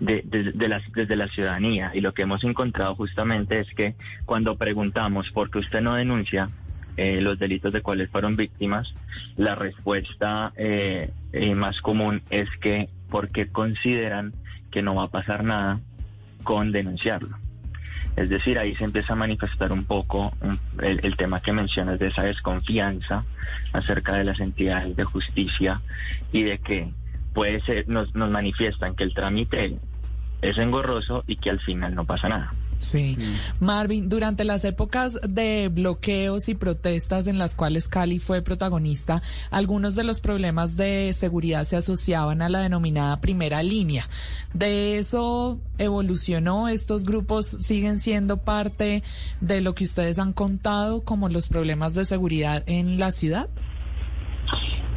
de, 0.00 0.20
de- 0.26 0.52
de 0.52 0.82
desde 0.94 1.16
la 1.16 1.28
ciudadanía. 1.28 1.92
Y 1.94 2.02
lo 2.02 2.12
que 2.12 2.22
hemos 2.22 2.44
encontrado 2.44 2.94
justamente 2.94 3.58
es 3.60 3.68
que 3.74 3.94
cuando 4.26 4.56
preguntamos 4.56 5.30
por 5.30 5.50
qué 5.50 5.60
usted 5.60 5.80
no 5.80 5.94
denuncia 5.94 6.50
eh, 6.98 7.22
los 7.22 7.38
delitos 7.38 7.72
de 7.72 7.80
cuales 7.80 8.10
fueron 8.10 8.36
víctimas 8.36 8.92
la 9.36 9.54
respuesta 9.54 10.52
eh, 10.56 11.10
eh, 11.32 11.54
más 11.54 11.80
común 11.80 12.20
es 12.28 12.48
que 12.60 12.90
porque 13.08 13.48
consideran 13.48 14.34
que 14.70 14.82
no 14.82 14.94
va 14.94 15.04
a 15.04 15.08
pasar 15.08 15.42
nada 15.42 15.80
con 16.42 16.70
denunciarlo 16.72 17.38
es 18.16 18.30
decir, 18.30 18.58
ahí 18.58 18.74
se 18.76 18.84
empieza 18.84 19.12
a 19.12 19.16
manifestar 19.16 19.72
un 19.72 19.84
poco 19.84 20.32
el 20.82 21.16
tema 21.16 21.40
que 21.40 21.52
mencionas 21.52 21.98
de 21.98 22.08
esa 22.08 22.22
desconfianza 22.22 23.24
acerca 23.72 24.14
de 24.14 24.24
las 24.24 24.40
entidades 24.40 24.96
de 24.96 25.04
justicia 25.04 25.82
y 26.32 26.42
de 26.42 26.58
que 26.58 26.88
puede 27.34 27.60
ser, 27.60 27.86
nos, 27.88 28.14
nos 28.14 28.30
manifiestan 28.30 28.96
que 28.96 29.04
el 29.04 29.12
trámite 29.12 29.78
es 30.40 30.58
engorroso 30.58 31.24
y 31.26 31.36
que 31.36 31.50
al 31.50 31.60
final 31.60 31.94
no 31.94 32.06
pasa 32.06 32.28
nada. 32.28 32.54
Sí. 32.78 33.16
Marvin, 33.60 34.08
durante 34.08 34.44
las 34.44 34.64
épocas 34.64 35.18
de 35.26 35.68
bloqueos 35.68 36.48
y 36.48 36.54
protestas 36.54 37.26
en 37.26 37.38
las 37.38 37.54
cuales 37.54 37.88
Cali 37.88 38.18
fue 38.18 38.42
protagonista, 38.42 39.22
algunos 39.50 39.94
de 39.94 40.04
los 40.04 40.20
problemas 40.20 40.76
de 40.76 41.12
seguridad 41.12 41.64
se 41.64 41.76
asociaban 41.76 42.42
a 42.42 42.48
la 42.48 42.60
denominada 42.60 43.20
primera 43.20 43.62
línea. 43.62 44.08
¿De 44.52 44.98
eso 44.98 45.58
evolucionó? 45.78 46.68
¿Estos 46.68 47.04
grupos 47.04 47.56
siguen 47.60 47.98
siendo 47.98 48.38
parte 48.38 49.02
de 49.40 49.60
lo 49.60 49.74
que 49.74 49.84
ustedes 49.84 50.18
han 50.18 50.32
contado 50.32 51.02
como 51.02 51.28
los 51.28 51.48
problemas 51.48 51.94
de 51.94 52.04
seguridad 52.04 52.62
en 52.66 52.98
la 52.98 53.10
ciudad? 53.10 53.48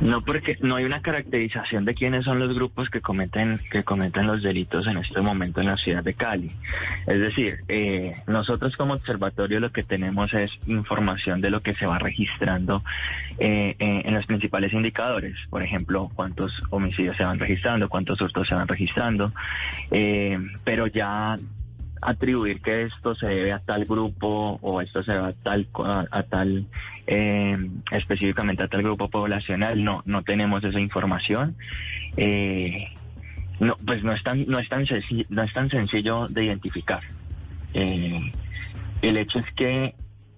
No 0.02 0.22
porque 0.22 0.58
no 0.62 0.76
hay 0.76 0.86
una 0.86 1.02
caracterización 1.02 1.84
de 1.84 1.94
quiénes 1.94 2.24
son 2.26 2.40
los 2.40 2.54
grupos 2.56 2.90
que 2.90 3.02
cometen 3.02 3.60
que 3.70 3.84
cometen 3.84 4.28
los 4.28 4.42
delitos 4.42 4.88
en 4.88 4.98
este 4.98 5.20
momento 5.22 5.60
en 5.60 5.68
la 5.68 5.78
ciudad 5.78 6.04
de 6.04 6.14
Cali. 6.14 6.52
Es 7.06 7.20
decir, 7.20 7.60
eh, 7.68 8.16
nosotros 8.28 8.78
como 8.78 8.94
observatorio 8.94 9.60
lo 9.60 9.72
que 9.72 9.84
tenemos 9.84 10.34
es 10.34 10.52
información 10.68 11.42
de 11.42 11.50
lo 11.50 11.62
que 11.62 11.76
se 11.76 11.86
va 11.86 12.00
registrando 12.00 12.84
eh, 13.40 13.76
eh, 13.78 14.02
en 14.06 14.14
los 14.14 14.26
principales 14.26 14.72
indicadores. 14.74 15.36
Por 15.50 15.64
ejemplo, 15.64 16.10
cuántos 16.16 16.52
homicidios 16.70 17.18
se 17.18 17.24
van 17.24 17.40
registrando, 17.40 17.90
cuántos 17.90 18.22
hurtos 18.22 18.48
se 18.48 18.56
van 18.56 18.68
registrando, 18.68 19.34
eh, 19.92 20.40
pero 20.64 20.88
ya 20.88 21.38
atribuir 22.02 22.62
que 22.62 22.84
esto 22.84 23.16
se 23.16 23.28
debe 23.28 23.52
a 23.52 23.60
tal 23.60 23.86
grupo 23.86 24.58
o 24.62 24.82
esto 24.82 25.04
se 25.04 25.12
debe 25.14 25.28
a 25.28 25.34
tal 25.34 25.68
a, 26.12 26.24
tal 26.24 26.66
eh, 27.08 27.58
específicamente 27.92 28.64
a 28.64 28.68
tal 28.68 28.84
grupo 28.84 29.10
poblacional 29.10 29.84
no 29.84 30.02
no 30.06 30.24
tenemos 30.24 30.64
esa 30.64 30.80
información. 30.80 31.56
Eh, 32.18 32.88
no 33.60 33.76
pues 33.86 34.04
no 34.04 34.14
es 34.14 34.24
tan 34.24 34.46
no 34.48 34.60
es 34.60 34.70
tan 34.70 34.86
senci- 34.86 35.26
no 35.30 35.44
es 35.44 35.54
tan 35.54 35.70
sencillo 35.70 36.28
de 36.28 36.46
identificar. 36.46 37.02
Eh, 37.74 38.32
el 39.02 39.18
hecho 39.18 39.40
es 39.40 39.52
que 39.56 39.96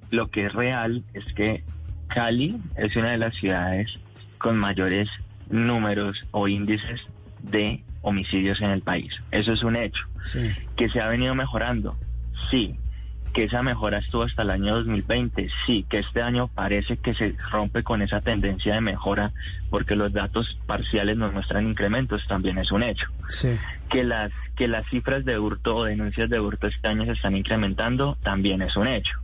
lo 0.10 0.30
que 0.30 0.46
es 0.48 0.54
real 0.54 1.04
es 1.14 1.26
que 1.34 1.64
Cali 2.08 2.58
es 2.76 2.96
una 2.96 3.12
de 3.12 3.18
las 3.18 3.36
ciudades 3.36 3.90
con 4.38 4.58
mayores 4.58 5.10
números 5.50 6.26
o 6.32 6.48
índices 6.48 7.02
de 7.44 7.84
homicidios 8.02 8.62
en 8.62 8.72
el 8.72 8.82
país. 8.82 9.14
Eso 9.32 9.54
es 9.54 9.64
un 9.64 9.76
hecho. 9.76 10.04
Sí. 10.24 10.50
¿Que 10.76 10.90
se 10.90 11.02
ha 11.02 11.08
venido 11.08 11.36
mejorando? 11.36 11.98
Sí. 12.50 12.76
que 13.34 13.46
esa 13.46 13.62
mejora 13.64 14.00
estuvo 14.00 14.24
hasta 14.24 14.42
el 14.42 14.50
año 14.50 14.76
2020. 14.76 15.48
Sí, 15.66 15.86
que 15.90 16.00
este 16.00 16.22
año 16.22 16.50
parece 16.50 16.98
que 16.98 17.14
se 17.14 17.34
rompe 17.50 17.82
con 17.82 18.02
esa 18.02 18.20
tendencia 18.20 18.74
de 18.74 18.82
mejora 18.82 19.32
porque 19.70 19.96
los 19.96 20.12
datos 20.12 20.60
parciales 20.68 21.16
nos 21.16 21.32
muestran 21.32 21.66
incrementos, 21.66 22.28
también 22.28 22.58
es 22.58 22.74
un 22.74 22.84
hecho. 22.84 23.06
Sí. 23.30 23.56
Que 23.90 24.04
las, 24.04 24.34
que 24.58 24.68
las 24.68 24.86
cifras 24.90 25.24
de 25.24 25.40
hurto 25.40 25.78
o 25.78 25.84
denuncias 25.86 26.30
de 26.30 26.42
hurto 26.42 26.68
este 26.68 26.86
año 26.90 27.06
se 27.06 27.14
están 27.14 27.38
incrementando, 27.38 28.18
también 28.22 28.62
es 28.64 28.76
un 28.76 28.88
hecho. 28.88 29.18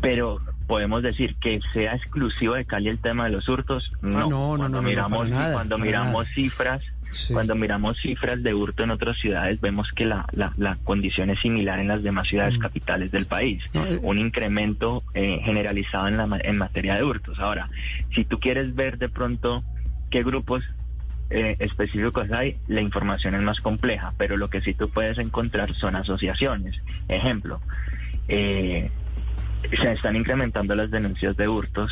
Pero 0.00 0.40
podemos 0.68 1.02
decir 1.02 1.34
que 1.40 1.58
sea 1.72 1.94
exclusivo 1.96 2.54
de 2.54 2.64
Cali 2.64 2.90
el 2.90 2.98
tema 3.00 3.24
de 3.24 3.30
los 3.30 3.48
hurtos. 3.48 3.90
No, 4.02 4.18
Ah, 4.18 4.20
no, 4.20 4.28
no, 4.28 4.46
cuando 4.58 4.68
no, 4.68 4.82
no, 4.82 4.88
miramos, 4.88 5.28
nada, 5.28 5.54
cuando 5.54 5.78
miramos 5.78 6.26
cifras, 6.28 6.80
Sí. 7.12 7.32
cuando 7.34 7.54
miramos 7.54 7.98
cifras 7.98 8.42
de 8.42 8.54
hurto 8.54 8.82
en 8.82 8.90
otras 8.90 9.18
ciudades, 9.18 9.60
vemos 9.60 9.92
que 9.92 10.06
la, 10.06 10.26
la, 10.32 10.52
la 10.56 10.76
condición 10.82 11.30
es 11.30 11.38
similar 11.40 11.78
en 11.78 11.88
las 11.88 12.02
demás 12.02 12.26
ciudades 12.26 12.58
capitales 12.58 13.10
del 13.12 13.26
país. 13.26 13.62
Mm. 13.72 13.78
Eh, 13.78 13.98
Un 14.02 14.18
incremento 14.18 15.02
eh, 15.14 15.40
generalizado 15.44 16.08
en, 16.08 16.16
la, 16.16 16.28
en 16.42 16.58
materia 16.58 16.96
de 16.96 17.04
hurtos. 17.04 17.38
Ahora, 17.38 17.68
si 18.14 18.24
tú 18.24 18.38
quieres 18.38 18.74
ver 18.74 18.98
de 18.98 19.08
pronto 19.08 19.62
qué 20.10 20.22
grupos 20.22 20.64
eh, 21.30 21.56
específicos 21.60 22.30
hay, 22.32 22.56
la 22.66 22.80
información 22.80 23.34
es 23.34 23.42
más 23.42 23.60
compleja, 23.60 24.12
pero 24.18 24.36
lo 24.36 24.48
que 24.50 24.60
sí 24.60 24.74
tú 24.74 24.90
puedes 24.90 25.18
encontrar 25.18 25.74
son 25.74 25.96
asociaciones. 25.96 26.80
Ejemplo, 27.08 27.60
eh, 28.28 28.90
se 29.80 29.92
están 29.92 30.16
incrementando 30.16 30.74
las 30.74 30.90
denuncias 30.90 31.36
de 31.36 31.48
hurtos, 31.48 31.90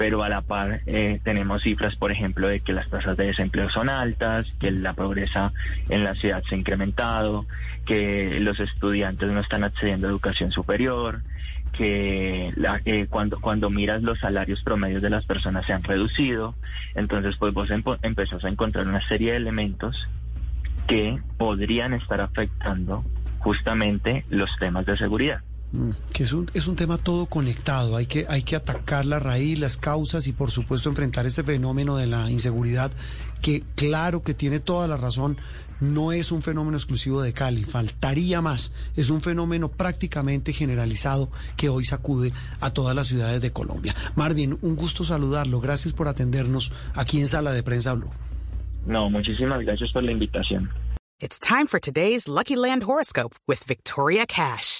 pero 0.00 0.22
a 0.22 0.30
la 0.30 0.40
par 0.40 0.80
eh, 0.86 1.20
tenemos 1.24 1.60
cifras, 1.60 1.94
por 1.94 2.10
ejemplo, 2.10 2.48
de 2.48 2.60
que 2.60 2.72
las 2.72 2.88
tasas 2.88 3.18
de 3.18 3.26
desempleo 3.26 3.68
son 3.68 3.90
altas, 3.90 4.50
que 4.58 4.70
la 4.70 4.94
pobreza 4.94 5.52
en 5.90 6.04
la 6.04 6.14
ciudad 6.14 6.42
se 6.48 6.54
ha 6.54 6.58
incrementado, 6.58 7.44
que 7.84 8.40
los 8.40 8.58
estudiantes 8.60 9.28
no 9.28 9.40
están 9.40 9.62
accediendo 9.62 10.06
a 10.06 10.10
educación 10.10 10.52
superior, 10.52 11.20
que 11.72 12.50
eh, 12.86 13.06
cuando, 13.10 13.42
cuando 13.42 13.68
miras 13.68 14.02
los 14.02 14.18
salarios 14.20 14.62
promedios 14.62 15.02
de 15.02 15.10
las 15.10 15.26
personas 15.26 15.66
se 15.66 15.74
han 15.74 15.82
reducido, 15.82 16.54
entonces 16.94 17.36
pues 17.36 17.52
vos 17.52 17.68
empo- 17.68 17.98
empezás 18.00 18.42
a 18.42 18.48
encontrar 18.48 18.86
una 18.88 19.06
serie 19.06 19.32
de 19.32 19.36
elementos 19.36 20.08
que 20.88 21.20
podrían 21.36 21.92
estar 21.92 22.22
afectando 22.22 23.04
justamente 23.40 24.24
los 24.30 24.48
temas 24.58 24.86
de 24.86 24.96
seguridad. 24.96 25.42
Mm, 25.72 25.90
Que 26.12 26.24
es 26.24 26.32
un, 26.32 26.50
es 26.52 26.66
un 26.66 26.74
tema 26.74 26.98
todo 26.98 27.26
conectado, 27.26 27.96
hay 27.96 28.06
que, 28.06 28.26
hay 28.28 28.42
que 28.42 28.56
atacar 28.56 29.04
la 29.06 29.20
raíz, 29.20 29.58
las 29.60 29.76
causas 29.76 30.26
y 30.26 30.32
por 30.32 30.50
supuesto 30.50 30.88
enfrentar 30.88 31.26
este 31.26 31.44
fenómeno 31.44 31.96
de 31.96 32.08
la 32.08 32.28
inseguridad 32.30 32.90
que 33.40 33.62
claro 33.76 34.22
que 34.22 34.34
tiene 34.34 34.58
toda 34.58 34.88
la 34.88 34.96
razón, 34.96 35.38
no 35.78 36.12
es 36.12 36.32
un 36.32 36.42
fenómeno 36.42 36.76
exclusivo 36.76 37.22
de 37.22 37.32
Cali, 37.32 37.64
faltaría 37.64 38.42
más, 38.42 38.72
es 38.96 39.10
un 39.10 39.22
fenómeno 39.22 39.70
prácticamente 39.70 40.52
generalizado 40.52 41.30
que 41.56 41.68
hoy 41.68 41.84
sacude 41.84 42.32
a 42.60 42.70
todas 42.70 42.94
las 42.94 43.06
ciudades 43.06 43.40
de 43.40 43.52
Colombia. 43.52 43.94
Marvin, 44.16 44.58
un 44.60 44.76
gusto 44.76 45.04
saludarlo, 45.04 45.60
gracias 45.60 45.94
por 45.94 46.08
atendernos 46.08 46.72
aquí 46.94 47.20
en 47.20 47.28
Sala 47.28 47.52
de 47.52 47.62
Prensa 47.62 47.94
Blue. 47.94 48.10
No, 48.86 49.08
muchísimas 49.08 49.60
gracias 49.62 49.92
por 49.92 50.02
la 50.02 50.12
invitación. 50.12 50.68
It's 51.20 51.38
time 51.38 51.66
for 51.66 51.78
today's 51.78 52.28
Lucky 52.28 52.56
Land 52.56 52.82
horoscope 52.82 53.36
with 53.46 53.62
Victoria 53.66 54.26
Cash. 54.26 54.79